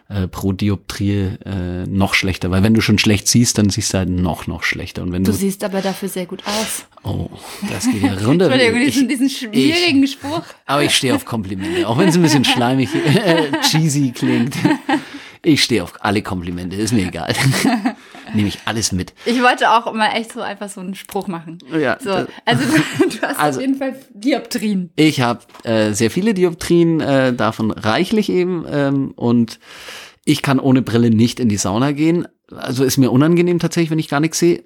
äh, 0.10 0.28
pro 0.28 0.54
Dioptrie 0.54 1.32
äh, 1.46 1.86
noch 1.88 2.14
schlechter, 2.14 2.50
weil 2.50 2.64
wenn 2.64 2.74
du 2.74 2.80
schon 2.82 2.98
schlecht 2.98 3.28
siehst, 3.28 3.58
dann 3.58 3.70
siehst 3.70 3.94
du 3.94 3.98
halt 3.98 4.10
noch, 4.10 4.48
noch 4.48 4.64
schlechter 4.64 5.04
und 5.04 5.12
wenn 5.12 5.24
Du 5.26 5.32
du, 5.32 5.38
siehst 5.38 5.64
aber 5.66 5.82
dafür 5.82 6.08
sehr 6.10 6.26
gut 6.26 6.44
aus. 6.46 6.86
oh, 7.04 7.30
das 7.70 7.86
geht 7.92 8.02
ja 8.02 8.14
runter. 8.26 8.46
Entschuldigung, 8.52 8.82
Ich- 8.88 8.94
diesen, 8.94 9.08
diesen 9.10 9.30
schwierigen 9.30 10.08
Spruch. 10.08 10.44
aber 10.66 10.84
ich 10.84 10.96
stehe 10.96 11.14
auf 11.14 11.26
Komplimente, 11.26 11.88
auch 11.88 11.98
wenn 11.98 12.08
es 12.10 12.16
ein 12.16 12.22
bisschen 12.22 12.46
schleimig, 12.46 12.90
äh, 12.96 13.52
cheesy 13.62 14.12
klingt. 14.12 14.56
Ich 15.44 15.64
stehe 15.64 15.84
auf 15.84 15.94
alle 16.00 16.22
Komplimente, 16.22 16.76
ist 16.78 16.94
mir 16.94 17.08
egal. 17.08 17.34
Nehme 18.34 18.48
ich 18.48 18.60
alles 18.66 18.92
mit. 18.92 19.14
Ich 19.26 19.42
wollte 19.42 19.70
auch 19.72 19.88
immer 19.92 20.16
echt 20.16 20.34
so 20.34 20.42
einfach 20.42 20.70
so 20.70 20.82
einen 20.82 20.96
Spruch 20.96 21.28
machen. 21.28 21.60
Ja, 21.72 21.98
So, 22.00 22.10
das- 22.12 22.28
also 22.46 22.64
du 23.00 23.22
hast 23.22 23.40
Also- 23.40 23.60
auf 23.60 23.62
jeden 23.66 23.78
Fall 23.78 23.96
Dioptrien. 24.14 24.92
Ich 24.96 25.22
habe 25.22 25.42
äh, 25.64 25.94
sehr 25.94 26.12
viele 26.12 26.34
Dioptrien, 26.34 27.00
äh, 27.02 27.34
davon 27.34 27.72
reichlich 27.72 28.30
eben. 28.30 28.66
Ähm, 28.70 29.12
und 29.16 29.60
ich 30.26 30.42
kann 30.42 30.60
ohne 30.60 30.82
Brille 30.82 31.10
nicht 31.10 31.40
in 31.40 31.50
die 31.50 31.58
Sauna 31.58 31.92
gehen. 31.94 32.28
Also 32.56 32.84
ist 32.84 32.98
mir 32.98 33.12
unangenehm 33.12 33.60
tatsächlich, 33.60 33.92
wenn 33.92 34.00
ich 34.00 34.10
gar 34.10 34.20
nichts 34.20 34.40
sehe. 34.40 34.64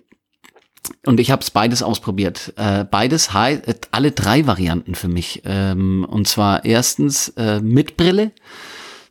und 1.05 1.19
ich 1.19 1.29
habe 1.29 1.41
es 1.43 1.51
beides 1.51 1.83
ausprobiert. 1.83 2.53
Äh, 2.57 2.83
beides, 2.85 3.33
hei- 3.33 3.61
äh, 3.65 3.75
alle 3.91 4.11
drei 4.11 4.47
Varianten 4.47 4.95
für 4.95 5.07
mich. 5.07 5.41
Ähm, 5.45 6.05
und 6.09 6.27
zwar 6.27 6.65
erstens 6.65 7.29
äh, 7.37 7.59
mit 7.61 7.97
Brille, 7.97 8.31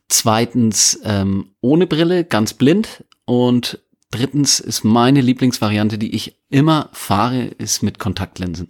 zweitens 0.09 1.01
ähm, 1.05 1.51
ohne 1.61 1.87
Brille, 1.87 2.25
ganz 2.25 2.55
blind 2.55 3.05
und 3.25 3.79
drittens 4.11 4.61
ist 4.61 4.85
meine 4.85 5.21
Lieblingsvariante, 5.21 5.99
die 5.99 6.15
ich 6.15 6.37
immer 6.49 6.91
fahre, 6.93 7.45
ist 7.59 7.83
mit 7.83 7.99
Kontaktlinsen. 7.99 8.69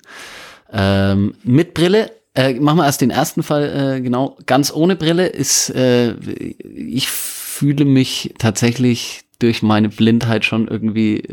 Ähm, 0.73 1.35
mit 1.43 1.75
Brille, 1.75 2.13
äh, 2.35 2.55
machen 2.55 2.79
wir 2.79 2.87
erst 2.87 3.01
den 3.01 3.11
ersten 3.11 3.43
Fall, 3.43 3.97
äh, 3.97 4.01
genau, 4.01 4.39
ganz 4.47 4.73
ohne 4.73 4.97
Brille 4.97 5.27
ist, 5.27 5.71
äh, 5.71 6.15
ich 6.15 7.09
fühle 7.09 7.85
mich 7.85 8.35
tatsächlich 8.39 9.23
durch 9.39 9.63
meine 9.63 9.89
Blindheit 9.89 10.45
schon 10.45 10.69
irgendwie 10.69 11.25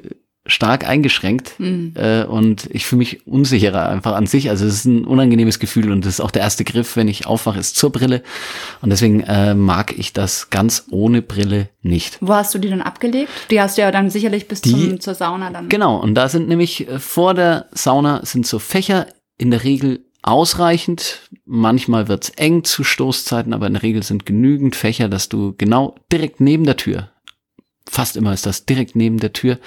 stark 0.47 0.87
eingeschränkt 0.87 1.53
äh, 1.59 2.23
und 2.23 2.67
ich 2.71 2.85
fühle 2.85 2.99
mich 2.99 3.27
unsicherer 3.27 3.89
einfach 3.89 4.15
an 4.15 4.25
sich. 4.25 4.49
Also 4.49 4.65
es 4.65 4.73
ist 4.75 4.85
ein 4.85 5.05
unangenehmes 5.05 5.59
Gefühl 5.59 5.91
und 5.91 6.05
das 6.05 6.15
ist 6.15 6.19
auch 6.21 6.31
der 6.31 6.41
erste 6.41 6.63
Griff, 6.63 6.95
wenn 6.95 7.07
ich 7.07 7.27
aufwache, 7.27 7.59
ist 7.59 7.75
zur 7.75 7.91
Brille 7.91 8.23
und 8.81 8.89
deswegen 8.89 9.21
äh, 9.21 9.53
mag 9.53 9.97
ich 9.97 10.13
das 10.13 10.49
ganz 10.49 10.85
ohne 10.89 11.21
Brille 11.21 11.69
nicht. 11.81 12.17
Wo 12.21 12.33
hast 12.33 12.53
du 12.55 12.59
die 12.59 12.69
dann 12.69 12.81
abgelegt? 12.81 13.29
Die 13.51 13.61
hast 13.61 13.77
du 13.77 13.81
ja 13.81 13.91
dann 13.91 14.09
sicherlich 14.09 14.47
bis 14.47 14.61
Die- 14.61 14.71
zum, 14.71 14.99
zur 14.99 15.13
Sauna 15.15 15.49
dann. 15.51 15.69
Genau, 15.69 15.97
und 15.97 16.15
da 16.15 16.29
sind 16.29 16.47
nämlich 16.47 16.87
äh, 16.87 16.99
vor 16.99 17.33
der 17.33 17.67
Sauna 17.71 18.21
sind 18.25 18.47
so 18.47 18.59
Fächer 18.59 19.07
in 19.37 19.51
der 19.51 19.63
Regel 19.63 20.05
ausreichend. 20.23 21.21
Manchmal 21.45 22.07
wird's 22.07 22.29
eng 22.29 22.63
zu 22.63 22.83
Stoßzeiten, 22.83 23.53
aber 23.53 23.67
in 23.67 23.73
der 23.73 23.83
Regel 23.83 24.03
sind 24.03 24.25
genügend 24.25 24.75
Fächer, 24.75 25.09
dass 25.09 25.29
du 25.29 25.53
genau 25.57 25.95
direkt 26.11 26.41
neben 26.41 26.63
der 26.65 26.77
Tür, 26.77 27.09
fast 27.89 28.17
immer 28.17 28.33
ist 28.33 28.45
das 28.45 28.65
direkt 28.65 28.95
neben 28.95 29.17
der 29.17 29.33
Tür, 29.33 29.59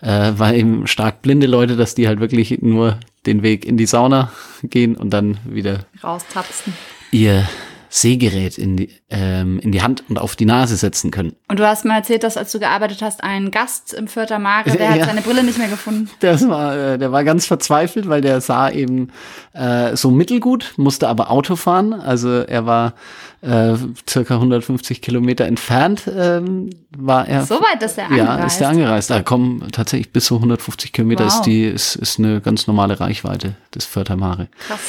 äh, 0.00 0.32
weil 0.36 0.56
eben 0.56 0.86
stark 0.86 1.22
blinde 1.22 1.46
Leute, 1.46 1.76
dass 1.76 1.94
die 1.94 2.08
halt 2.08 2.20
wirklich 2.20 2.62
nur 2.62 2.98
den 3.26 3.42
Weg 3.42 3.64
in 3.64 3.76
die 3.76 3.86
Sauna 3.86 4.32
gehen 4.62 4.96
und 4.96 5.10
dann 5.10 5.38
wieder 5.44 5.86
Raustapsen. 6.02 6.72
ihr 7.10 7.48
Sehgerät 7.96 8.58
in 8.58 8.76
die, 8.76 8.90
ähm, 9.08 9.60
in 9.60 9.70
die 9.70 9.80
Hand 9.80 10.02
und 10.08 10.18
auf 10.18 10.34
die 10.34 10.46
Nase 10.46 10.74
setzen 10.76 11.12
können. 11.12 11.36
Und 11.48 11.60
du 11.60 11.66
hast 11.68 11.84
mal 11.84 11.94
erzählt, 11.98 12.24
dass 12.24 12.36
als 12.36 12.50
du 12.50 12.58
gearbeitet 12.58 13.02
hast, 13.02 13.22
ein 13.22 13.52
Gast 13.52 13.94
im 13.94 14.08
Vierter 14.08 14.40
Mare, 14.40 14.68
der 14.72 14.90
hat 14.90 14.98
Ja. 14.98 15.04
seine 15.06 15.20
Brille 15.20 15.44
nicht 15.44 15.58
mehr 15.58 15.68
gefunden. 15.68 16.10
Das 16.18 16.48
war, 16.48 16.76
äh, 16.76 16.98
der 16.98 17.12
war 17.12 17.22
ganz 17.22 17.46
verzweifelt, 17.46 18.08
weil 18.08 18.20
der 18.20 18.40
sah 18.40 18.68
eben 18.68 19.10
äh, 19.52 19.94
so 19.94 20.10
mittelgut, 20.10 20.74
musste 20.76 21.06
aber 21.06 21.30
Auto 21.30 21.54
fahren. 21.54 21.92
Also 21.92 22.30
er 22.40 22.66
war 22.66 22.94
äh, 23.42 23.74
circa 24.10 24.34
150 24.34 25.00
Kilometer 25.00 25.44
entfernt, 25.44 26.10
ähm, 26.12 26.70
war 26.96 27.28
er. 27.28 27.44
So 27.46 27.60
weit 27.60 27.80
ist 27.80 27.96
er 27.96 28.10
Ja, 28.10 28.24
angereist. 28.30 28.56
ist 28.56 28.60
er 28.60 28.68
angereist. 28.70 29.10
Da 29.10 29.22
kommen 29.22 29.68
tatsächlich 29.70 30.10
bis 30.12 30.26
so 30.26 30.34
150 30.36 30.92
Kilometer 30.92 31.26
Wow. 31.26 31.32
ist 31.34 31.42
die, 31.42 31.64
ist, 31.66 31.94
ist 31.94 32.18
eine 32.18 32.40
ganz 32.40 32.66
normale 32.66 32.98
Reichweite 32.98 33.54
des 33.72 33.84
Fördermare. 33.84 34.48
Krass. 34.66 34.80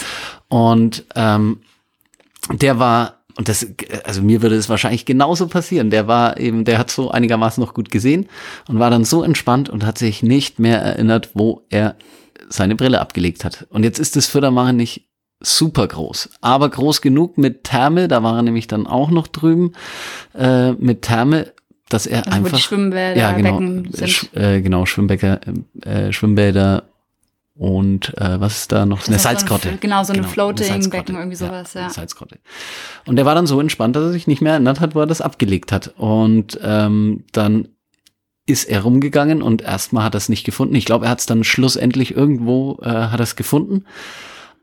Und 0.47 1.03
ähm, 1.15 1.59
der 2.51 2.79
war, 2.79 3.23
und 3.37 3.49
das, 3.49 3.67
also 4.03 4.21
mir 4.21 4.41
würde 4.41 4.55
es 4.55 4.69
wahrscheinlich 4.69 5.05
genauso 5.05 5.47
passieren. 5.47 5.89
Der 5.89 6.07
war 6.07 6.39
eben, 6.39 6.65
der 6.65 6.77
hat 6.77 6.89
so 6.89 7.11
einigermaßen 7.11 7.61
noch 7.61 7.73
gut 7.73 7.91
gesehen 7.91 8.27
und 8.67 8.79
war 8.79 8.89
dann 8.89 9.03
so 9.03 9.23
entspannt 9.23 9.69
und 9.69 9.85
hat 9.85 9.97
sich 9.97 10.23
nicht 10.23 10.59
mehr 10.59 10.81
erinnert, 10.81 11.31
wo 11.33 11.63
er 11.69 11.95
seine 12.49 12.75
Brille 12.75 13.01
abgelegt 13.01 13.43
hat. 13.43 13.67
Und 13.69 13.83
jetzt 13.83 13.99
ist 13.99 14.15
das 14.15 14.27
Fördermache 14.27 14.73
nicht 14.73 15.07
super 15.41 15.87
groß, 15.87 16.29
aber 16.41 16.69
groß 16.69 17.01
genug 17.01 17.37
mit 17.37 17.65
Therme, 17.65 18.07
da 18.07 18.23
war 18.23 18.37
er 18.37 18.41
nämlich 18.41 18.67
dann 18.67 18.87
auch 18.87 19.11
noch 19.11 19.27
drüben, 19.27 19.73
äh, 20.33 20.71
mit 20.73 21.01
Therme, 21.01 21.51
dass 21.89 22.07
er 22.07 22.25
Also 22.25 22.37
einfach 22.37 22.57
Schwimmbäder, 22.57 23.19
ja, 23.19 23.31
genau, 23.33 23.59
Becken 23.59 23.89
sind. 23.91 24.09
Sch 24.09 24.33
äh, 24.33 24.61
genau, 24.61 24.85
Schwimmbäcker, 24.85 25.41
äh, 25.81 26.11
Schwimmbäder 26.11 26.83
und 27.57 28.17
äh, 28.17 28.39
was 28.39 28.57
ist 28.57 28.71
da 28.71 28.85
noch? 28.85 28.99
Das 28.99 29.07
eine 29.07 29.15
ist 29.15 29.23
so 29.23 29.29
eine 29.29 29.37
Salzgrotte. 29.37 29.69
Fl- 29.69 29.77
genau, 29.79 30.03
so 30.03 30.13
eine 30.13 30.23
Floating 30.23 30.67
Salzgrotte. 30.67 30.97
Becken, 30.97 31.15
irgendwie 31.15 31.37
sowas, 31.37 31.73
ja. 31.73 31.83
eine 31.83 31.93
Salzgrotte. 31.93 32.39
Und 33.05 33.15
der 33.15 33.25
war 33.25 33.33
dann 33.33 33.47
so 33.47 33.59
entspannt, 33.61 33.95
dass 33.95 34.03
er 34.03 34.11
sich 34.11 34.27
nicht 34.27 34.41
mehr 34.41 34.53
erinnert 34.53 34.81
hat, 34.81 34.93
wo 34.93 34.99
er 34.99 35.05
das 35.05 35.21
abgelegt 35.21 35.71
hat. 35.71 35.93
Und 35.97 36.59
ähm, 36.61 37.23
dann 37.31 37.69
ist 38.45 38.65
er 38.65 38.81
rumgegangen 38.81 39.41
und 39.41 39.61
erstmal 39.61 40.03
hat 40.03 40.15
er 40.15 40.17
es 40.17 40.29
nicht 40.29 40.43
gefunden. 40.43 40.75
Ich 40.75 40.85
glaube, 40.85 41.05
er 41.05 41.11
hat 41.11 41.19
es 41.19 41.25
dann 41.25 41.43
schlussendlich 41.43 42.15
irgendwo 42.15 42.77
äh, 42.81 42.89
hat 42.89 43.19
er 43.19 43.23
es 43.23 43.37
gefunden. 43.37 43.85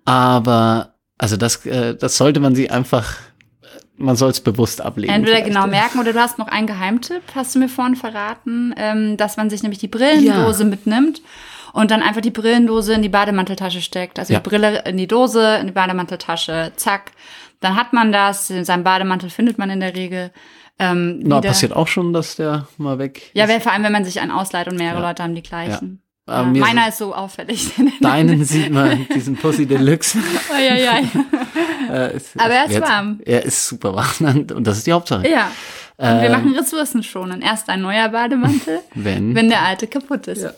Aber 0.05 0.95
also 1.17 1.37
das, 1.37 1.65
äh, 1.65 1.95
das 1.97 2.19
sollte 2.19 2.41
man 2.41 2.55
sich 2.55 2.71
einfach, 2.71 3.17
man 3.97 4.17
soll 4.17 4.31
es 4.31 4.41
bewusst 4.41 4.83
ablegen. 4.83 5.13
Entweder 5.13 5.37
vielleicht. 5.39 5.55
genau 5.55 5.67
merken 5.67 5.99
oder 5.99 6.13
du 6.13 6.21
hast 6.21 6.39
noch 6.39 6.49
einen 6.49 6.67
Geheimtipp, 6.67 7.23
hast 7.35 7.55
du 7.55 7.59
mir 7.59 7.69
vorhin 7.69 7.97
verraten, 7.97 8.75
ähm, 8.77 9.17
dass 9.17 9.37
man 9.37 9.49
sich 9.49 9.63
nämlich 9.63 9.79
die 9.79 9.89
Brillendose 9.89 10.65
mitnimmt 10.65 11.23
und 11.73 11.91
dann 11.91 12.03
einfach 12.03 12.21
die 12.21 12.31
Brillendose 12.31 12.95
in 12.95 13.03
die 13.03 13.09
Bademanteltasche 13.09 13.81
steckt. 13.83 14.19
Also 14.19 14.33
Ja. 14.33 14.41
die 14.41 14.49
Brille 14.49 14.83
in 14.87 14.97
die 14.97 15.07
Dose, 15.07 15.57
in 15.61 15.67
die 15.67 15.73
Bademanteltasche, 15.73 16.73
zack. 16.77 17.13
Dann 17.61 17.77
hat 17.77 17.93
man 17.93 18.13
das, 18.13 18.49
seinen 18.49 18.85
Bademantel 18.85 19.31
findet 19.31 19.59
man 19.59 19.71
in 19.71 19.81
der 19.81 19.95
Regel. 19.95 20.33
Ähm, 20.79 21.21
Na, 21.23 21.39
wieder. 21.39 21.49
passiert 21.51 21.75
auch 21.77 21.87
schon, 21.87 22.13
dass 22.13 22.37
der 22.37 22.67
mal 22.79 22.99
weg 22.99 23.31
Ja, 23.35 23.45
ist. 23.45 23.51
wär, 23.51 23.61
vor 23.61 23.73
allem, 23.73 23.85
wenn 23.85 23.93
man 23.93 24.05
sich 24.05 24.21
einen 24.21 24.31
ausleiht 24.33 24.69
und 24.69 24.77
mehrere 24.77 25.01
Ja. 25.03 25.09
Leute 25.09 25.23
haben 25.23 25.35
die 25.35 25.43
gleichen. 25.43 26.03
Ja, 26.29 26.43
meiner 26.45 26.89
ist- 26.89 26.99
so 26.99 27.15
auffällig. 27.15 27.71
Deinen 28.01 28.45
sieht 28.45 28.71
man, 28.71 29.07
diesen 29.15 29.37
Pussy 29.37 29.67
Deluxe. 29.67 30.19
ja, 30.51 30.75
ja. 30.77 31.01
Äh, 31.93 32.17
ist- 32.17 32.41
Aber 32.41 32.55
er 32.55 32.65
ist 32.67 32.73
jetzt- 32.73 32.89
warm. 32.89 33.21
Er 33.25 33.45
ist 33.45 33.69
super 33.69 33.95
warm 33.95 34.47
und 34.55 34.67
das 34.67 34.79
ist 34.79 34.87
die 34.87 34.93
Hauptsache. 34.93 35.29
ja. 35.29 35.51
Und 35.99 36.07
wir 36.07 36.23
Ähm, 36.23 36.33
machen 36.33 36.55
Ressourcen 36.57 37.03
schonen. 37.03 37.43
Erst 37.43 37.69
ein 37.69 37.83
neuer 37.83 38.09
Bademantel, 38.09 38.81
Wenn. 38.95 39.35
wenn 39.35 39.49
der 39.51 39.63
alte 39.63 39.87
kaputt 39.87 40.27
ist. 40.27 40.49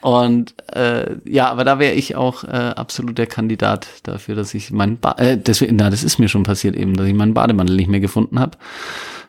Und 0.00 0.54
äh, 0.74 1.16
ja, 1.24 1.48
aber 1.48 1.64
da 1.64 1.78
wäre 1.78 1.94
ich 1.94 2.16
auch 2.16 2.44
äh, 2.44 2.48
absolut 2.48 3.18
der 3.18 3.26
Kandidat 3.26 3.86
dafür, 4.04 4.34
dass 4.34 4.54
ich 4.54 4.70
meinen 4.70 4.98
ba 4.98 5.12
äh, 5.18 5.36
deswegen, 5.36 5.76
na, 5.76 5.90
das 5.90 6.04
ist 6.04 6.18
mir 6.18 6.28
schon 6.28 6.42
passiert 6.42 6.76
eben, 6.76 6.96
dass 6.96 7.06
ich 7.06 7.14
meinen 7.14 7.34
Bademantel 7.34 7.76
nicht 7.76 7.88
mehr 7.88 8.00
gefunden 8.00 8.38
habe, 8.38 8.58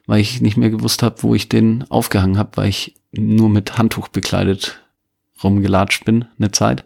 weil 0.06 0.20
ich 0.20 0.42
nicht 0.42 0.58
mehr 0.58 0.70
gewusst 0.70 1.04
habe, 1.04 1.16
wo 1.24 1.34
ich 1.34 1.50
den 1.50 1.86
aufgehangen 1.90 2.38
habe, 2.38 2.52
weil 2.56 2.70
ich 2.70 2.96
nur 3.12 3.50
mit 3.50 3.78
Handtuch 3.78 4.10
bekleidet 4.10 4.80
rumgelatscht 5.44 6.06
bin 6.06 6.26
eine 6.40 6.52
Zeit. 6.52 6.84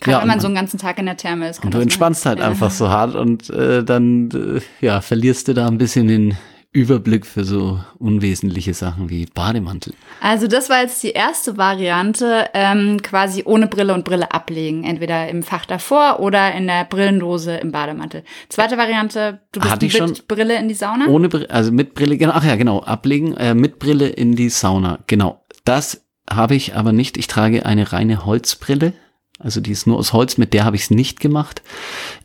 Gerade 0.00 0.12
Ja, 0.12 0.20
wenn 0.20 0.28
man 0.28 0.40
so 0.40 0.46
einen 0.46 0.56
ganzen 0.56 0.78
Tag 0.78 0.98
in 0.98 1.06
der 1.06 1.16
Therme 1.16 1.48
ist. 1.48 1.64
Und 1.64 1.72
du 1.72 1.78
entspannst 1.78 2.26
halt 2.26 2.40
einfach 2.40 2.70
so 2.70 2.90
hart 2.90 3.14
und 3.14 3.48
äh, 3.50 3.82
dann 3.82 4.30
äh, 4.30 4.60
ja 4.84 5.00
verlierst 5.00 5.48
du 5.48 5.54
da 5.54 5.66
ein 5.66 5.78
bisschen 5.78 6.08
den 6.08 6.36
Überblick 6.74 7.24
für 7.24 7.44
so 7.44 7.78
unwesentliche 7.98 8.74
Sachen 8.74 9.08
wie 9.08 9.26
Bademantel. 9.26 9.94
Also 10.20 10.48
das 10.48 10.68
war 10.68 10.82
jetzt 10.82 11.00
die 11.04 11.12
erste 11.12 11.56
Variante, 11.56 12.46
ähm, 12.52 13.00
quasi 13.00 13.44
ohne 13.46 13.68
Brille 13.68 13.94
und 13.94 14.04
Brille 14.04 14.32
ablegen. 14.32 14.82
Entweder 14.82 15.28
im 15.28 15.44
Fach 15.44 15.66
davor 15.66 16.18
oder 16.18 16.52
in 16.52 16.66
der 16.66 16.84
Brillendose 16.84 17.54
im 17.54 17.70
Bademantel. 17.70 18.24
Zweite 18.48 18.76
Variante, 18.76 19.40
du 19.52 19.60
bist 19.60 19.72
Hatte 19.72 19.86
ich 19.86 19.92
mit 19.92 20.16
schon. 20.16 20.26
Brille 20.26 20.58
in 20.58 20.66
die 20.66 20.74
Sauna. 20.74 21.06
Ohne 21.06 21.28
Brille, 21.28 21.48
also 21.48 21.70
mit 21.70 21.94
Brille, 21.94 22.18
genau, 22.18 22.32
ach 22.34 22.44
ja, 22.44 22.56
genau, 22.56 22.80
ablegen, 22.80 23.36
äh, 23.36 23.54
mit 23.54 23.78
Brille 23.78 24.08
in 24.08 24.34
die 24.34 24.48
Sauna. 24.48 24.98
Genau. 25.06 25.44
Das 25.64 26.02
habe 26.28 26.56
ich 26.56 26.74
aber 26.74 26.90
nicht. 26.90 27.16
Ich 27.16 27.28
trage 27.28 27.64
eine 27.66 27.92
reine 27.92 28.26
Holzbrille. 28.26 28.94
Also 29.38 29.60
die 29.60 29.70
ist 29.70 29.86
nur 29.86 29.96
aus 29.96 30.12
Holz, 30.12 30.38
mit 30.38 30.52
der 30.52 30.64
habe 30.64 30.74
ich 30.74 30.82
es 30.82 30.90
nicht 30.90 31.20
gemacht. 31.20 31.62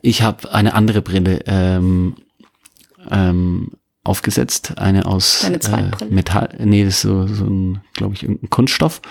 Ich 0.02 0.22
habe 0.22 0.52
eine 0.52 0.74
andere 0.74 1.02
Brille 1.02 1.40
ähm, 1.46 2.16
ähm, 3.10 3.72
aufgesetzt, 4.02 4.78
eine 4.78 5.04
aus 5.04 5.44
äh? 5.44 5.90
Metall, 6.08 6.56
nee, 6.58 6.84
das 6.84 6.94
ist 6.94 7.00
so, 7.02 7.26
so 7.26 7.44
ein, 7.44 7.80
glaube 7.92 8.14
ich, 8.14 8.22
irgendein 8.22 8.48
Kunststoff. 8.48 9.02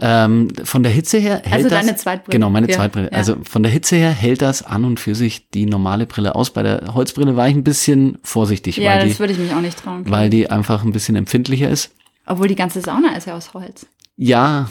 Ähm, 0.00 0.48
von 0.64 0.82
der 0.82 0.90
Hitze 0.90 1.18
her 1.18 1.42
hält 1.44 1.52
Also 1.64 1.68
das, 1.68 1.84
deine 1.84 1.96
Zweitbrille. 1.96 2.32
Genau, 2.38 2.48
meine 2.48 2.68
Ja, 2.68 2.76
Zweitbrille. 2.76 3.10
ja. 3.12 3.18
Also 3.18 3.36
von 3.42 3.62
der 3.62 3.70
Hitze 3.70 3.96
her 3.96 4.10
hält 4.10 4.40
das 4.40 4.62
an 4.62 4.84
und 4.86 4.98
für 5.00 5.14
sich 5.14 5.50
die 5.50 5.66
normale 5.66 6.06
Brille 6.06 6.34
aus. 6.34 6.50
Bei 6.50 6.62
der 6.62 6.94
Holzbrille 6.94 7.36
war 7.36 7.46
ich 7.46 7.54
ein 7.54 7.64
bisschen 7.64 8.18
vorsichtig, 8.22 8.78
ja, 8.78 8.92
weil, 8.92 9.00
das 9.00 9.12
die, 9.14 9.18
würde 9.18 9.32
ich 9.34 9.38
mich 9.38 9.52
auch 9.52 9.60
nicht 9.60 9.78
trauen. 9.78 10.08
weil 10.08 10.30
die 10.30 10.50
einfach 10.50 10.82
ein 10.82 10.92
bisschen 10.92 11.14
empfindlicher 11.16 11.68
ist. 11.68 11.92
Obwohl 12.24 12.48
die 12.48 12.54
ganze 12.56 12.80
Sauna 12.80 13.14
ist 13.16 13.26
ja 13.26 13.34
aus 13.36 13.52
Holz. 13.52 13.86
Ja, 14.16 14.70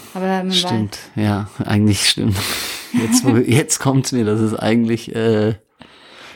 stimmt. 0.50 0.98
Ja, 1.16 1.50
eigentlich 1.66 2.10
stimmt. 2.10 2.36
Jetzt, 2.94 3.24
jetzt 3.48 3.80
kommt's 3.80 4.12
mir, 4.12 4.26
dass 4.26 4.42
es 4.42 4.54
eigentlich 4.54 5.16
äh, 5.16 5.56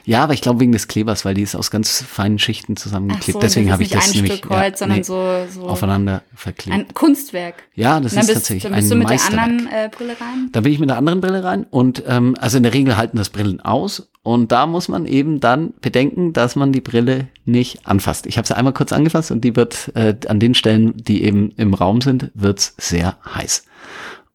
ja, 0.06 0.24
aber 0.24 0.34
ich 0.34 0.42
glaube 0.42 0.60
wegen 0.60 0.72
des 0.72 0.88
Klebers, 0.88 1.26
weil 1.26 1.34
die 1.34 1.42
ist 1.42 1.56
aus 1.56 1.72
ganz 1.72 2.04
feinen 2.04 2.40
Schichten 2.40 2.78
zusammengeklebt. 2.78 3.34
so, 3.34 3.40
Deswegen 3.40 3.72
habe 3.72 3.84
ich 3.84 3.90
das 3.90 4.08
nicht 4.08 4.18
ein 4.18 4.24
nämlich 4.24 4.40
Stück 4.40 4.52
Holz, 4.52 4.62
ja, 4.62 4.78
sondern 4.78 4.98
nee, 5.00 5.04
so, 5.04 5.46
so 5.52 5.68
aufeinander 5.68 6.22
verklebt. 6.36 6.78
ein 6.78 6.94
Kunstwerk. 6.94 7.56
ja, 7.74 8.00
das 8.00 8.14
ist 8.14 8.20
bist, 8.20 8.34
tatsächlich 8.34 8.64
dann 8.64 8.74
ein 8.74 8.80
bist 8.80 8.92
du 8.92 8.96
mit 8.96 9.10
der 9.10 9.16
Meisterwerk. 9.16 9.42
anderen 9.42 9.68
äh, 9.68 9.90
Brille 9.96 10.14
rein. 10.20 10.50
Da 10.52 10.62
bin 10.62 10.72
ich 10.72 10.80
mit 10.80 10.90
einer 10.90 10.98
anderen 10.98 11.22
Brille 11.22 11.44
rein 11.44 11.66
und 11.70 12.04
ähm, 12.08 12.36
also 12.40 12.58
in 12.58 12.64
der 12.64 12.74
Regel 12.74 12.98
halten 12.98 13.18
das 13.18 13.30
Brillen 13.30 13.62
aus 13.62 14.08
und 14.24 14.52
da 14.52 14.66
muss 14.66 14.88
man 14.88 15.06
eben 15.06 15.40
dann 15.40 15.74
bedenken, 15.82 16.34
dass 16.34 16.56
man 16.56 16.72
die 16.72 16.82
Brille 16.82 17.28
nicht 17.46 17.88
anfasst. 17.88 18.26
Ich 18.26 18.38
habe 18.38 18.48
sie 18.48 18.58
einmal 18.58 18.74
kurz 18.74 18.92
angefasst 18.92 19.30
und 19.32 19.42
die 19.42 19.56
wird 19.56 19.92
äh, 19.96 20.16
an 20.28 20.40
den 20.40 20.56
Stellen, 20.56 20.98
die 20.98 21.24
eben 21.24 21.52
im 21.58 21.74
Raum 21.76 22.02
sind, 22.02 22.32
wird's 22.34 22.74
sehr 22.78 23.18
heiß. 23.36 23.66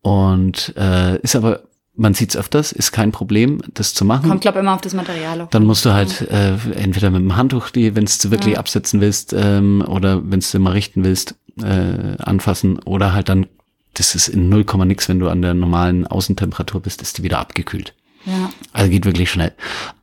Und 0.03 0.75
äh, 0.77 1.19
ist 1.21 1.35
aber, 1.37 1.63
man 1.97 2.15
sieht's 2.15 2.37
öfters, 2.37 2.73
ist 2.73 2.93
kein 2.93 3.13
Problem, 3.13 3.61
das 3.75 3.95
zu 3.95 4.05
machen. 4.05 4.29
Kommt, 4.29 4.41
glaube 4.41 4.61
immer 4.61 4.75
auf 4.75 4.81
das 4.81 4.95
Material 4.95 5.43
auch. 5.43 5.51
Dann 5.51 5.65
musst 5.65 5.85
du 5.85 5.93
halt 5.93 6.23
äh, 6.31 6.55
entweder 6.77 7.11
mit 7.11 7.21
dem 7.21 7.37
Handtuch, 7.37 7.71
die, 7.71 7.95
wenn 7.95 8.05
du 8.05 8.31
wirklich 8.31 8.59
absetzen 8.59 9.01
willst, 9.01 9.35
ähm, 9.37 9.85
oder 9.87 10.23
wenn 10.31 10.41
du 10.41 10.59
mal 10.61 10.73
richten 10.73 11.05
willst, 11.05 11.35
äh, 11.63 12.17
anfassen 12.23 12.79
oder 12.79 13.13
halt 13.13 13.29
dann 13.29 13.47
das 13.95 14.15
ist 14.15 14.29
in 14.29 14.49
0, 14.49 14.65
nix, 14.85 15.09
wenn 15.09 15.19
du 15.19 15.29
an 15.29 15.43
der 15.43 15.55
normalen 15.55 16.07
Außentemperatur 16.07 16.81
bist, 16.81 17.03
ist 17.03 17.19
die 17.19 17.23
wieder 17.23 17.39
abgekühlt. 17.39 17.95
Ja. 18.25 18.51
Also 18.73 18.91
geht 18.91 19.05
wirklich 19.05 19.31
schnell. 19.31 19.53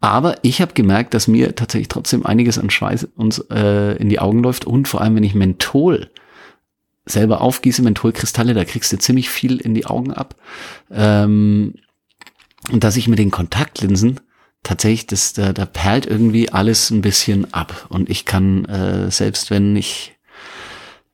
Aber 0.01 0.35
ich 0.41 0.61
habe 0.61 0.73
gemerkt, 0.73 1.13
dass 1.13 1.27
mir 1.27 1.55
tatsächlich 1.55 1.87
trotzdem 1.87 2.25
einiges 2.25 2.57
an 2.57 2.69
Schweiß 2.69 3.07
uns 3.15 3.39
äh, 3.51 3.95
in 3.97 4.09
die 4.09 4.19
Augen 4.19 4.43
läuft 4.43 4.65
und 4.65 4.87
vor 4.87 5.01
allem, 5.01 5.15
wenn 5.15 5.23
ich 5.23 5.35
Menthol 5.35 6.09
selber 7.07 7.41
aufgieße, 7.41 7.81
Mentholkristalle, 7.81 8.53
da 8.53 8.65
kriegst 8.65 8.91
du 8.91 8.97
ziemlich 8.97 9.29
viel 9.29 9.57
in 9.57 9.73
die 9.73 9.85
Augen 9.85 10.13
ab. 10.13 10.35
Ähm, 10.91 11.75
und 12.71 12.83
dass 12.83 12.97
ich 12.97 13.07
mit 13.07 13.19
den 13.19 13.31
Kontaktlinsen 13.31 14.19
tatsächlich, 14.63 15.07
das, 15.07 15.33
da, 15.33 15.53
da 15.53 15.65
perlt 15.65 16.05
irgendwie 16.05 16.49
alles 16.49 16.89
ein 16.89 17.01
bisschen 17.01 17.53
ab. 17.53 17.87
Und 17.89 18.09
ich 18.09 18.25
kann, 18.25 18.65
äh, 18.65 19.09
selbst 19.09 19.49
wenn 19.49 19.75
ich 19.75 20.17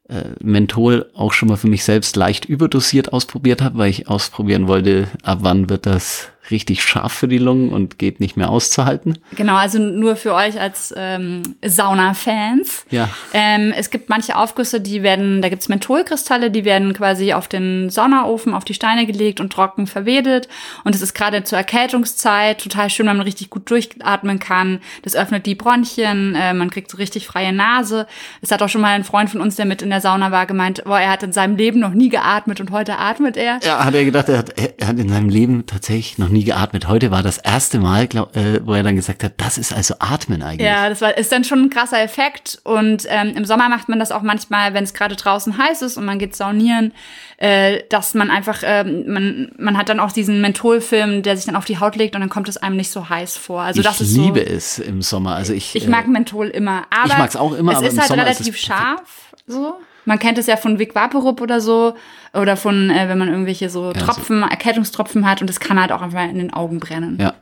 äh, 0.09 0.23
Menthol 0.41 1.09
auch 1.13 1.33
schon 1.33 1.49
mal 1.49 1.57
für 1.57 1.67
mich 1.67 1.83
selbst 1.83 2.15
leicht 2.15 2.45
überdosiert 2.45 3.13
ausprobiert 3.13 3.61
habe, 3.61 3.77
weil 3.77 3.89
ich 3.89 4.07
ausprobieren 4.07 4.67
wollte, 4.67 5.07
ab 5.23 5.39
wann 5.41 5.69
wird 5.69 5.85
das 5.85 6.29
richtig 6.51 6.83
scharf 6.83 7.13
für 7.13 7.27
die 7.27 7.37
Lungen 7.37 7.69
und 7.69 7.97
geht 7.99 8.19
nicht 8.19 8.37
mehr 8.37 8.49
auszuhalten. 8.49 9.19
Genau, 9.35 9.55
also 9.55 9.79
nur 9.79 10.15
für 10.15 10.33
euch 10.33 10.59
als 10.59 10.93
ähm, 10.95 11.43
Sauna-Fans. 11.63 12.85
Ja. 12.89 13.09
Ähm, 13.33 13.73
es 13.75 13.89
gibt 13.89 14.09
manche 14.09 14.35
Aufgüsse, 14.35 14.81
die 14.81 15.03
werden, 15.03 15.41
da 15.41 15.49
gibt's 15.49 15.69
Mentholkristalle, 15.69 16.51
die 16.51 16.65
werden 16.65 16.93
quasi 16.93 17.33
auf 17.33 17.47
den 17.47 17.89
Saunaofen, 17.89 18.53
auf 18.53 18.65
die 18.65 18.73
Steine 18.73 19.05
gelegt 19.05 19.39
und 19.39 19.53
trocken 19.53 19.87
verwedet. 19.87 20.47
Und 20.83 20.95
es 20.95 21.01
ist 21.01 21.13
gerade 21.13 21.43
zur 21.43 21.57
Erkältungszeit 21.57 22.61
total 22.61 22.89
schön, 22.89 23.07
wenn 23.07 23.17
man 23.17 23.25
richtig 23.25 23.49
gut 23.49 23.69
durchatmen 23.69 24.39
kann. 24.39 24.79
Das 25.03 25.15
öffnet 25.15 25.45
die 25.45 25.55
Bronchien, 25.55 26.35
äh, 26.35 26.53
man 26.53 26.69
kriegt 26.69 26.91
so 26.91 26.97
richtig 26.97 27.25
freie 27.27 27.53
Nase. 27.53 28.07
Es 28.41 28.51
hat 28.51 28.61
auch 28.61 28.69
schon 28.69 28.81
mal 28.81 28.93
ein 28.93 29.03
Freund 29.03 29.29
von 29.29 29.41
uns, 29.41 29.55
der 29.55 29.65
mit 29.65 29.81
in 29.81 29.89
der 29.89 30.01
Sauna 30.01 30.31
war, 30.31 30.45
gemeint, 30.45 30.83
boah, 30.83 30.99
er 30.99 31.11
hat 31.11 31.23
in 31.23 31.31
seinem 31.31 31.55
Leben 31.55 31.79
noch 31.79 31.93
nie 31.93 32.09
geatmet 32.09 32.59
und 32.59 32.71
heute 32.71 32.97
atmet 32.97 33.37
er. 33.37 33.59
Ja, 33.63 33.85
hat 33.85 33.95
er 33.95 34.05
gedacht, 34.05 34.29
er 34.29 34.39
hat, 34.39 34.53
er 34.57 34.87
hat 34.87 34.99
in 34.99 35.09
seinem 35.09 35.29
Leben 35.29 35.65
tatsächlich 35.65 36.17
noch 36.17 36.29
nie 36.33 36.43
geatmet. 36.43 36.87
Heute 36.87 37.11
war 37.11 37.23
das 37.23 37.37
erste 37.37 37.79
Mal, 37.79 38.07
glaub, 38.07 38.35
äh, 38.35 38.59
wo 38.65 38.73
er 38.73 38.83
dann 38.83 38.95
gesagt 38.95 39.23
hat, 39.23 39.33
das 39.37 39.57
ist 39.57 39.73
also 39.73 39.95
Atmen 39.99 40.43
eigentlich. 40.43 40.67
Ja, 40.67 40.89
das 40.89 41.01
war, 41.01 41.17
ist 41.17 41.31
dann 41.31 41.43
schon 41.43 41.61
ein 41.61 41.69
krasser 41.69 42.01
Effekt. 42.01 42.59
Und 42.63 43.05
ähm, 43.07 43.33
im 43.35 43.45
Sommer 43.45 43.69
macht 43.69 43.89
man 43.89 43.99
das 43.99 44.11
auch 44.11 44.21
manchmal, 44.21 44.73
wenn 44.73 44.83
es 44.83 44.93
gerade 44.93 45.15
draußen 45.15 45.57
heiß 45.57 45.81
ist 45.81 45.97
und 45.97 46.05
man 46.05 46.19
geht 46.19 46.35
saunieren, 46.35 46.93
äh, 47.37 47.83
dass 47.89 48.13
man 48.13 48.29
einfach, 48.29 48.61
ähm, 48.63 49.05
man, 49.11 49.51
man 49.57 49.77
hat 49.77 49.89
dann 49.89 49.99
auch 49.99 50.11
diesen 50.11 50.41
Mentholfilm, 50.41 51.23
der 51.23 51.37
sich 51.37 51.45
dann 51.45 51.55
auf 51.55 51.65
die 51.65 51.79
Haut 51.79 51.95
legt 51.95 52.15
und 52.15 52.21
dann 52.21 52.29
kommt 52.29 52.49
es 52.49 52.57
einem 52.57 52.75
nicht 52.75 52.91
so 52.91 53.09
heiß 53.09 53.37
vor. 53.37 53.61
Also 53.61 53.79
ich 53.79 53.85
das 53.85 54.01
ist 54.01 54.15
liebe 54.15 54.39
so, 54.39 54.55
es 54.55 54.79
im 54.79 55.01
Sommer. 55.01 55.35
Also 55.35 55.53
ich, 55.53 55.75
Ich 55.75 55.85
äh, 55.85 55.89
mag 55.89 56.07
Menthol 56.07 56.47
immer. 56.47 56.83
Aber 56.89 57.07
Ich 57.07 57.17
mag's 57.17 57.35
auch 57.35 57.53
immer, 57.53 57.71
es 57.71 57.77
aber 57.77 57.87
ist 57.87 57.93
im 57.93 57.99
halt 57.99 58.09
Sommer 58.09 58.23
ist 58.27 58.39
es 58.39 58.45
relativ 58.45 58.57
scharf. 58.57 59.33
So. 59.47 59.75
Man 60.05 60.19
kennt 60.19 60.37
es 60.37 60.47
ja 60.47 60.57
von 60.57 60.79
Vic 60.79 60.95
Vaporub 60.95 61.39
oder 61.41 61.61
so. 61.61 61.95
Oder 62.33 62.57
von, 62.57 62.89
äh, 62.89 63.07
wenn 63.09 63.17
man 63.17 63.29
irgendwelche 63.29 63.69
so 63.69 63.93
so- 63.93 63.93
Tropfen, 63.93 64.41
Erkältungstropfen 64.41 65.29
hat 65.29 65.41
und 65.41 65.49
das 65.49 65.59
kann 65.59 65.79
halt 65.79 65.91
auch 65.91 66.01
einfach 66.01 66.23
in 66.23 66.37
den 66.39 66.53
Augen 66.53 66.79
brennen. 66.79 67.17
ja. 67.19 67.33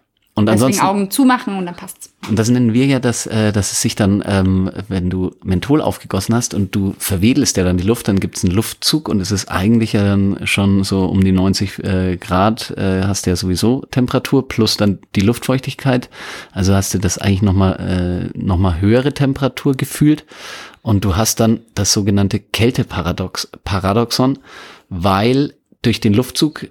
Und 0.41 0.47
Deswegen 0.47 0.65
ansonsten, 0.65 0.85
Augen 0.85 1.11
zumachen 1.11 1.55
und 1.55 1.67
dann 1.67 1.75
passt's. 1.75 2.09
und 2.27 2.39
das 2.39 2.49
nennen 2.49 2.73
wir 2.73 2.87
ja, 2.87 2.99
dass, 2.99 3.27
äh, 3.27 3.51
dass 3.51 3.71
es 3.71 3.81
sich 3.81 3.95
dann, 3.95 4.23
ähm, 4.25 4.71
wenn 4.87 5.11
du 5.11 5.35
Menthol 5.43 5.81
aufgegossen 5.81 6.33
hast 6.33 6.55
und 6.55 6.73
du 6.73 6.95
verwedelst 6.97 7.57
ja 7.57 7.63
dann 7.63 7.77
die 7.77 7.83
Luft, 7.83 8.07
dann 8.07 8.19
gibt's 8.19 8.43
einen 8.43 8.53
Luftzug 8.53 9.07
und 9.07 9.19
es 9.19 9.29
ist 9.29 9.51
eigentlich 9.51 9.93
ja 9.93 10.03
dann 10.03 10.39
schon 10.45 10.83
so 10.83 11.05
um 11.05 11.23
die 11.23 11.31
90 11.31 11.83
äh, 11.83 12.17
Grad, 12.17 12.71
äh, 12.71 13.03
hast 13.03 13.25
du 13.25 13.29
ja 13.29 13.35
sowieso 13.35 13.85
Temperatur 13.91 14.47
plus 14.47 14.77
dann 14.77 14.97
die 15.15 15.21
Luftfeuchtigkeit. 15.21 16.09
Also 16.51 16.73
hast 16.73 16.93
du 16.95 16.97
das 16.97 17.19
eigentlich 17.19 17.43
nochmal 17.43 18.31
äh, 18.33 18.37
noch 18.37 18.57
mal 18.57 18.81
höhere 18.81 19.13
Temperatur 19.13 19.75
gefühlt 19.75 20.25
und 20.81 21.05
du 21.05 21.15
hast 21.15 21.39
dann 21.39 21.59
das 21.75 21.93
sogenannte 21.93 22.39
Kälteparadox 22.39 23.51
Paradoxon, 23.63 24.39
weil 24.89 25.53
durch 25.83 25.99
den 25.99 26.13
Luftzug 26.13 26.67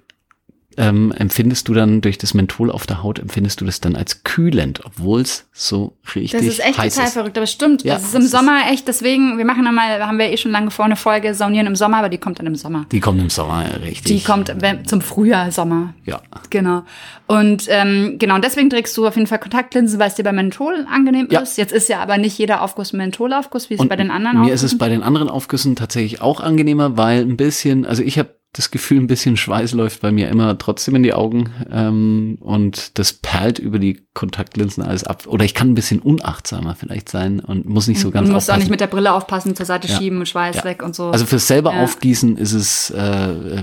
ähm, 0.80 1.12
empfindest 1.12 1.68
du 1.68 1.74
dann 1.74 2.00
durch 2.00 2.16
das 2.18 2.32
Menthol 2.34 2.70
auf 2.70 2.86
der 2.86 3.02
Haut, 3.02 3.18
empfindest 3.18 3.60
du 3.60 3.64
das 3.66 3.80
dann 3.80 3.94
als 3.96 4.24
kühlend, 4.24 4.80
obwohl 4.84 5.20
es 5.20 5.46
so 5.52 5.96
richtig 6.14 6.32
Das 6.32 6.42
ist 6.42 6.58
echt 6.60 6.78
heiß 6.78 6.94
total 6.94 7.06
ist. 7.08 7.12
verrückt, 7.14 7.36
aber 7.36 7.44
es 7.44 7.52
stimmt. 7.52 7.84
Ja, 7.84 7.94
das 7.94 8.04
ist 8.04 8.14
im 8.14 8.22
ist- 8.22 8.30
Sommer 8.30 8.62
echt, 8.72 8.88
deswegen, 8.88 9.36
wir 9.38 9.44
machen 9.44 9.66
einmal, 9.66 10.06
haben 10.06 10.18
wir 10.18 10.30
eh 10.32 10.36
schon 10.36 10.50
lange 10.52 10.70
vor, 10.70 10.86
eine 10.86 10.96
Folge 10.96 11.34
Saunieren 11.34 11.66
im 11.66 11.76
Sommer, 11.76 11.98
aber 11.98 12.08
die 12.08 12.18
kommt 12.18 12.38
dann 12.38 12.46
im 12.46 12.54
Sommer. 12.56 12.86
Die 12.90 13.00
kommen 13.00 13.20
im 13.20 13.30
Sommer 13.30 13.64
richtig. 13.82 14.04
Die 14.04 14.24
kommt 14.24 14.52
wenn- 14.60 14.84
zum 14.86 15.00
Frühjahr, 15.02 15.52
Sommer. 15.52 15.94
Ja. 16.06 16.20
Genau. 16.50 16.82
Und 17.26 17.66
ähm, 17.68 18.16
genau, 18.18 18.34
und 18.36 18.44
deswegen 18.44 18.70
trägst 18.70 18.96
du 18.96 19.06
auf 19.06 19.14
jeden 19.16 19.26
Fall 19.28 19.38
Kontaktlinsen, 19.38 20.00
weil 20.00 20.08
es 20.08 20.14
dir 20.16 20.24
bei 20.24 20.32
Menthol 20.32 20.86
angenehm 20.90 21.28
Ja. 21.30 21.40
ist. 21.40 21.58
Jetzt 21.58 21.72
ist 21.72 21.88
ja 21.88 22.00
aber 22.00 22.18
nicht 22.18 22.36
jeder 22.38 22.62
Aufguss 22.62 22.92
Mentholaufguss, 22.92 23.70
wie 23.70 23.74
es 23.74 23.86
bei 23.88 23.96
den 23.96 24.10
anderen 24.10 24.40
mir 24.40 24.52
ist 24.52 24.62
es 24.62 24.72
Aufgüssen- 24.72 24.78
bei 24.78 24.88
den 24.88 25.02
anderen 25.02 25.28
Aufgüssen 25.28 25.76
tatsächlich 25.76 26.20
auch 26.22 26.40
angenehmer, 26.40 26.96
weil 26.96 27.20
ein 27.22 27.36
bisschen, 27.36 27.84
also 27.86 28.02
ich 28.02 28.18
habe 28.18 28.34
das 28.52 28.72
Gefühl, 28.72 28.98
ein 28.98 29.06
bisschen 29.06 29.36
Schweiß 29.36 29.72
läuft 29.74 30.00
bei 30.00 30.10
mir 30.10 30.28
immer 30.28 30.58
trotzdem 30.58 30.96
in 30.96 31.04
die 31.04 31.12
Augen 31.14 31.52
ähm, 31.70 32.36
und 32.40 32.98
das 32.98 33.12
perlt 33.12 33.60
über 33.60 33.78
die 33.78 34.02
Kontaktlinsen 34.12 34.82
alles 34.82 35.04
ab. 35.04 35.26
Oder 35.28 35.44
ich 35.44 35.54
kann 35.54 35.70
ein 35.70 35.74
bisschen 35.74 36.00
unachtsamer 36.00 36.74
vielleicht 36.74 37.08
sein 37.08 37.38
und 37.38 37.66
muss 37.66 37.86
nicht 37.86 38.00
so 38.00 38.10
ganz 38.10 38.26
Du 38.26 38.34
musst 38.34 38.50
auch 38.50 38.56
nicht 38.56 38.70
mit 38.70 38.80
der 38.80 38.88
Brille 38.88 39.12
aufpassen, 39.12 39.54
zur 39.54 39.66
Seite 39.66 39.86
Ja. 39.86 39.96
schieben, 39.96 40.26
Schweiß 40.26 40.56
Ja. 40.56 40.64
weg 40.64 40.82
und 40.82 40.96
so. 40.96 41.10
Also 41.10 41.26
fürs 41.26 41.46
selber 41.46 41.74
Ja. 41.74 41.84
aufgießen 41.84 42.36
ist 42.36 42.52
es, 42.52 42.90
äh, 42.90 43.62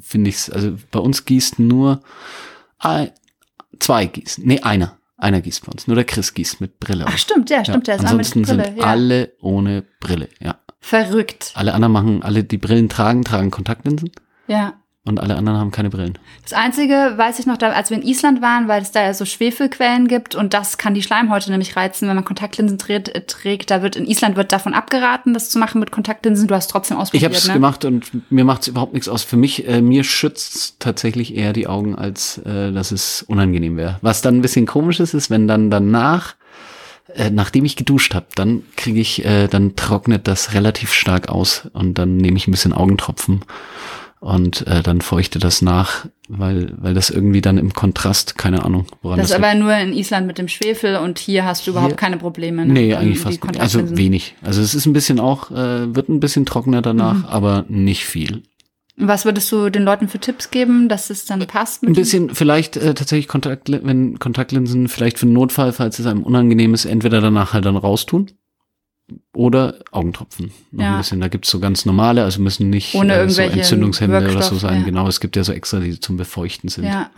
finde 0.00 0.30
ich, 0.30 0.52
also 0.52 0.72
bei 0.90 0.98
uns 0.98 1.24
gießt 1.24 1.60
nur 1.60 2.00
ein, 2.80 3.10
zwei 3.78 4.06
gießen. 4.06 4.44
Nee, 4.44 4.60
einer. 4.60 4.98
Einer 5.16 5.40
gießt 5.40 5.64
bei 5.64 5.70
uns. 5.72 5.86
Nur 5.86 5.94
der 5.94 6.04
Chris 6.04 6.34
gießt 6.34 6.60
mit 6.60 6.80
Brille. 6.80 7.04
Ach 7.08 7.16
stimmt, 7.16 7.48
ja, 7.50 7.64
stimmt, 7.64 7.86
der 7.86 7.94
ist 7.96 8.00
Ansonsten 8.04 8.40
mit 8.40 8.48
Brille. 8.48 8.64
sind 8.64 8.82
alle 8.84 9.32
ohne 9.40 9.84
Brille, 10.00 10.28
ja. 10.40 10.56
Verrückt. 10.88 11.52
Alle 11.54 11.72
anderen 11.72 11.92
machen, 11.92 12.22
alle 12.22 12.44
die 12.44 12.58
Brillen 12.58 12.90
tragen, 12.90 13.24
tragen 13.24 13.50
Kontaktlinsen 13.50 14.10
Ja. 14.48 14.74
und 15.06 15.18
alle 15.18 15.34
anderen 15.34 15.58
haben 15.58 15.70
keine 15.70 15.88
Brillen. 15.88 16.18
Das 16.42 16.52
Einzige, 16.52 17.14
weiß 17.16 17.38
ich 17.38 17.46
noch, 17.46 17.56
da, 17.56 17.70
als 17.70 17.88
wir 17.88 17.96
in 17.96 18.02
Island 18.02 18.42
waren, 18.42 18.68
weil 18.68 18.82
es 18.82 18.92
da 18.92 19.02
ja 19.02 19.14
so 19.14 19.24
Schwefelquellen 19.24 20.08
gibt 20.08 20.34
und 20.34 20.52
das 20.52 20.76
kann 20.76 20.92
die 20.92 21.02
Schleimhäute 21.02 21.50
nämlich 21.50 21.74
reizen, 21.74 22.06
wenn 22.06 22.14
man 22.16 22.26
Kontaktlinsen 22.26 22.76
trägt. 22.76 23.08
äh, 23.08 23.22
trägt 23.22 23.70
da 23.70 23.80
wird 23.80 23.96
in 23.96 24.04
Island 24.06 24.36
wird 24.36 24.52
davon 24.52 24.74
abgeraten, 24.74 25.32
das 25.32 25.48
zu 25.48 25.58
machen 25.58 25.80
mit 25.80 25.90
Kontaktlinsen. 25.90 26.48
Du 26.48 26.54
hast 26.54 26.70
trotzdem 26.70 26.98
Ich 26.98 27.02
ausprobiert, 27.02 27.30
habe 27.30 27.34
es 27.38 27.48
ne? 27.48 27.54
gemacht 27.54 27.86
und 27.86 28.30
mir 28.30 28.44
macht 28.44 28.60
es 28.62 28.68
überhaupt 28.68 28.92
nichts 28.92 29.08
aus. 29.08 29.22
Für 29.22 29.38
mich, 29.38 29.66
äh, 29.66 29.80
mir 29.80 30.04
schützt 30.04 30.80
tatsächlich 30.80 31.34
eher 31.34 31.54
die 31.54 31.66
Augen, 31.66 31.94
als 31.96 32.36
äh, 32.44 32.72
dass 32.72 32.92
es 32.92 33.22
unangenehm 33.22 33.78
wäre. 33.78 33.96
Was 34.02 34.20
dann 34.20 34.34
ein 34.36 34.42
bisschen 34.42 34.66
komisch 34.66 35.00
ist, 35.00 35.14
ist, 35.14 35.30
wenn 35.30 35.48
dann 35.48 35.70
danach, 35.70 36.34
äh, 37.14 37.30
nachdem 37.30 37.64
ich 37.64 37.76
geduscht 37.76 38.14
habe, 38.14 38.26
dann 38.34 38.62
kriege 38.76 39.00
ich, 39.00 39.24
äh, 39.24 39.48
dann 39.48 39.76
trocknet 39.76 40.26
das 40.28 40.54
relativ 40.54 40.92
stark 40.92 41.28
aus 41.28 41.68
und 41.72 41.98
dann 41.98 42.16
nehme 42.16 42.36
ich 42.36 42.46
ein 42.48 42.50
bisschen 42.50 42.72
Augentropfen 42.72 43.42
und 44.20 44.66
äh, 44.66 44.82
dann 44.82 45.00
feuchte 45.02 45.38
das 45.38 45.60
nach, 45.60 46.06
weil, 46.28 46.72
weil 46.78 46.94
das 46.94 47.10
irgendwie 47.10 47.42
dann 47.42 47.58
im 47.58 47.74
Kontrast, 47.74 48.38
keine 48.38 48.64
Ahnung, 48.64 48.86
woran 49.02 49.18
Das 49.18 49.28
das, 49.28 49.36
ist 49.38 49.42
liegt. 49.42 49.50
aber 49.52 49.58
nur 49.62 49.76
in 49.76 49.92
Island 49.92 50.26
mit 50.26 50.38
dem 50.38 50.48
Schwefel 50.48 50.96
und 50.96 51.18
hier 51.18 51.44
hast 51.44 51.66
du 51.66 51.72
überhaupt 51.72 51.90
Hier- 51.92 51.96
keine 51.98 52.16
Probleme. 52.16 52.64
Ne? 52.64 52.72
Nee, 52.72 52.94
eigentlich 52.94 53.18
fast 53.18 53.44
nicht. 53.44 53.60
Also 53.60 53.96
wenig. 53.98 54.34
Also 54.42 54.62
es 54.62 54.74
ist 54.74 54.86
ein 54.86 54.94
bisschen 54.94 55.20
auch, 55.20 55.50
äh, 55.50 55.94
wird 55.94 56.08
ein 56.08 56.20
bisschen 56.20 56.46
trockener 56.46 56.80
danach, 56.80 57.14
Mhm. 57.18 57.24
aber 57.26 57.64
nicht 57.68 58.06
viel. 58.06 58.42
Was 58.96 59.24
würdest 59.24 59.50
du 59.50 59.70
den 59.70 59.82
Leuten 59.82 60.08
für 60.08 60.20
Tipps 60.20 60.50
geben, 60.50 60.88
dass 60.88 61.10
es 61.10 61.24
dann 61.26 61.40
passt? 61.46 61.82
mit 61.82 61.90
Ein 61.90 61.94
bisschen 61.94 62.32
vielleicht 62.34 62.76
äh, 62.76 62.94
tatsächlich 62.94 63.26
Kontaktli 63.26 63.80
wenn 63.82 64.18
Kontaktlinsen 64.20 64.88
vielleicht 64.88 65.18
für 65.18 65.26
einen 65.26 65.32
Notfall, 65.32 65.72
falls 65.72 65.98
es 65.98 66.06
einem 66.06 66.22
unangenehm 66.22 66.74
ist, 66.74 66.84
entweder 66.84 67.20
danach 67.20 67.52
halt 67.54 67.64
dann 67.64 67.76
raustun 67.76 68.30
oder 69.34 69.80
Augentropfen. 69.90 70.52
Noch 70.70 70.84
Ja. 70.84 70.92
ein 70.92 70.98
bisschen. 70.98 71.20
Da 71.20 71.28
gibt's 71.28 71.50
so 71.50 71.58
ganz 71.60 71.84
normale, 71.84 72.22
also 72.22 72.40
müssen 72.40 72.70
nicht 72.70 72.94
Ohne 72.94 73.14
äh, 73.14 73.16
so 73.16 73.22
irgendwelche 73.42 73.58
Entzündungshemmende 73.60 74.30
oder 74.30 74.42
so 74.42 74.56
sein. 74.56 74.78
ja. 74.80 74.84
Genau, 74.84 75.08
es 75.08 75.20
gibt 75.20 75.36
ja 75.36 75.44
so 75.44 75.52
extra, 75.52 75.80
die 75.80 75.98
zum 75.98 76.16
Befeuchten 76.16 76.68
sind. 76.68 76.84
Ja. 76.84 77.10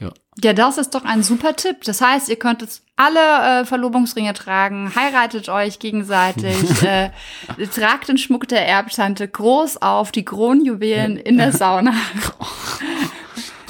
Ja. 0.00 0.12
Ja, 0.42 0.52
das 0.54 0.78
ist 0.78 0.90
doch 0.94 1.04
ein 1.04 1.22
super 1.22 1.54
Tipp. 1.54 1.84
Das 1.84 2.00
heißt, 2.00 2.28
ihr 2.28 2.36
könnt 2.36 2.62
jetzt 2.62 2.82
alle 3.02 3.62
äh, 3.62 3.64
Verlobungsringe 3.64 4.32
tragen, 4.34 4.92
heiratet 4.94 5.48
euch 5.48 5.78
gegenseitig, 5.78 6.56
äh, 6.82 7.10
tragt 7.74 8.08
den 8.08 8.18
Schmuck 8.18 8.48
der 8.48 8.66
Erbtante 8.66 9.26
groß 9.26 9.82
auf, 9.82 10.12
die 10.12 10.24
Kronjuwelen 10.24 11.16
in 11.16 11.38
der 11.38 11.52
Sauna. 11.52 11.92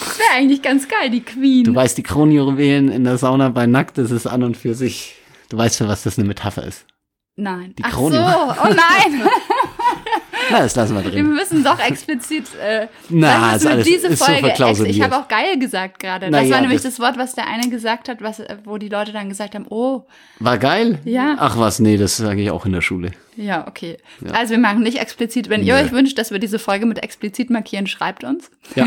Das 0.05 0.19
wäre 0.19 0.31
eigentlich 0.37 0.63
ganz 0.63 0.89
geil, 0.89 1.11
die 1.11 1.23
Queen. 1.23 1.65
Du 1.65 1.75
weißt, 1.75 1.97
die 1.97 2.03
Kronjuwelen 2.03 2.91
in 2.91 3.05
der 3.05 3.19
Sauna 3.19 3.49
bei 3.49 3.67
Nackt, 3.67 3.99
das 3.99 4.11
ist 4.11 4.27
an 4.27 4.43
und 4.43 4.57
für 4.57 4.75
sich, 4.75 5.15
du 5.49 5.57
weißt, 5.57 5.79
für 5.79 5.89
was 5.89 6.03
das 6.03 6.19
eine 6.19 6.27
Metapher 6.27 6.65
ist. 6.65 6.85
Nein. 7.37 7.75
Die 7.79 7.85
Ach 7.85 7.93
Krone. 7.93 8.17
so, 8.17 8.21
oh 8.21 8.69
nein. 8.69 9.23
Das 10.51 10.75
lassen 10.77 10.95
wir 10.97 11.05
Wir 11.05 11.11
drin. 11.11 11.31
müssen 11.35 11.65
doch 11.65 11.79
explizit. 11.79 12.47
Äh, 12.61 12.89
Na, 13.09 13.29
sagen, 13.29 13.45
ist 13.45 13.53
dass 13.55 13.63
wir 13.65 13.71
alles- 13.71 13.87
diese 13.87 14.07
ist 14.09 14.19
so 14.19 14.25
Folge. 14.25 14.49
ex- 14.49 14.81
ich 14.81 15.03
habe 15.03 15.17
auch 15.17 15.29
geil 15.29 15.59
gesagt 15.59 15.99
gerade. 16.01 16.31
Das 16.31 16.45
ja, 16.49 16.55
war 16.55 16.61
nämlich 16.61 16.83
das- 16.83 16.97
das 16.97 17.01
Wort, 17.01 17.19
was 17.19 17.35
der 17.35 17.47
eine 17.47 17.69
gesagt 17.71 18.09
hat, 18.09 18.21
was, 18.23 18.41
äh, 18.41 18.57
wo 18.65 18.79
die 18.79 18.89
Leute 18.89 19.13
dann 19.13 19.29
gesagt 19.29 19.55
haben: 19.55 19.67
Oh, 19.69 20.05
War 20.41 20.59
geil? 20.59 20.99
Ja. 21.05 21.37
Ach 21.39 21.59
was, 21.59 21.79
nee, 21.79 21.97
das 21.97 22.17
sage 22.17 22.43
ich 22.43 22.51
auch 22.51 22.67
in 22.67 22.73
der 22.73 22.81
Schule. 22.83 23.13
ja, 23.37 23.67
okay. 23.67 23.97
Also 24.33 24.51
wir 24.53 24.59
machen 24.59 24.81
nicht 24.83 24.99
explizit. 24.99 25.49
Wenn 25.49 25.63
ihr 25.63 25.75
Nö. 25.77 25.83
euch 25.85 25.93
wünscht, 25.93 26.19
dass 26.19 26.31
wir 26.33 26.39
diese 26.39 26.59
Folge 26.59 26.85
mit 26.87 27.03
explizit 27.03 27.49
markieren, 27.51 27.87
schreibt 27.87 28.25
uns. 28.25 28.51
Ja, 28.75 28.87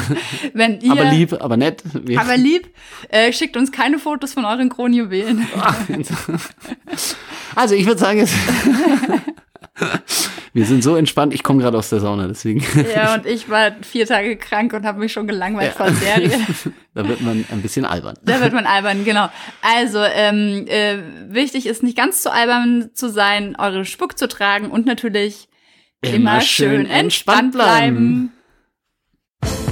Wenn 0.54 0.80
ihr 0.80 0.92
aber 0.92 1.04
lieb, 1.04 1.32
aber 1.34 1.56
nett. 1.56 1.82
Wir- 1.92 2.20
aber 2.20 2.36
lieb, 2.36 2.68
äh, 3.10 3.32
schickt 3.32 3.56
uns 3.56 3.70
keine 3.70 3.98
Fotos 3.98 4.32
von 4.32 4.44
euren 4.44 4.68
Kronjuwelen. 4.70 5.46
Also 7.54 7.74
ich 7.74 7.86
würde 7.86 8.00
sagen, 8.00 8.20
es 8.20 8.32
Wir 10.52 10.64
sind 10.64 10.82
so 10.82 10.96
entspannt, 10.96 11.34
ich 11.34 11.42
komme 11.42 11.60
gerade 11.60 11.76
aus 11.76 11.90
der 11.90 12.00
Sauna, 12.00 12.28
deswegen. 12.28 12.64
Ja, 12.94 13.14
und 13.14 13.26
ich 13.26 13.50
war 13.50 13.72
vier 13.82 14.06
Tage 14.06 14.36
krank 14.36 14.72
und 14.72 14.86
habe 14.86 14.98
mich 15.00 15.12
schon 15.12 15.26
gelangweilt 15.26 15.74
ja. 15.78 15.84
von 15.84 15.94
Serie. 15.94 16.30
da 16.94 17.06
wird 17.06 17.20
man 17.20 17.44
ein 17.50 17.60
bisschen 17.60 17.84
albern. 17.84 18.16
Da 18.22 18.40
wird 18.40 18.54
man 18.54 18.64
albern, 18.64 19.04
genau. 19.04 19.28
Also, 19.60 19.98
ähm, 20.02 20.64
äh, 20.66 20.98
wichtig 21.28 21.66
ist 21.66 21.82
nicht 21.82 21.96
ganz 21.96 22.22
zu 22.22 22.32
albern 22.32 22.88
zu 22.94 23.10
sein, 23.10 23.54
eure 23.58 23.84
Spuck 23.84 24.16
zu 24.16 24.28
tragen 24.28 24.70
und 24.70 24.86
natürlich 24.86 25.48
immer, 26.00 26.14
immer 26.14 26.40
schön 26.40 26.86
entspannt 26.86 27.52
bleiben. 27.52 27.96
bleiben. 27.96 28.32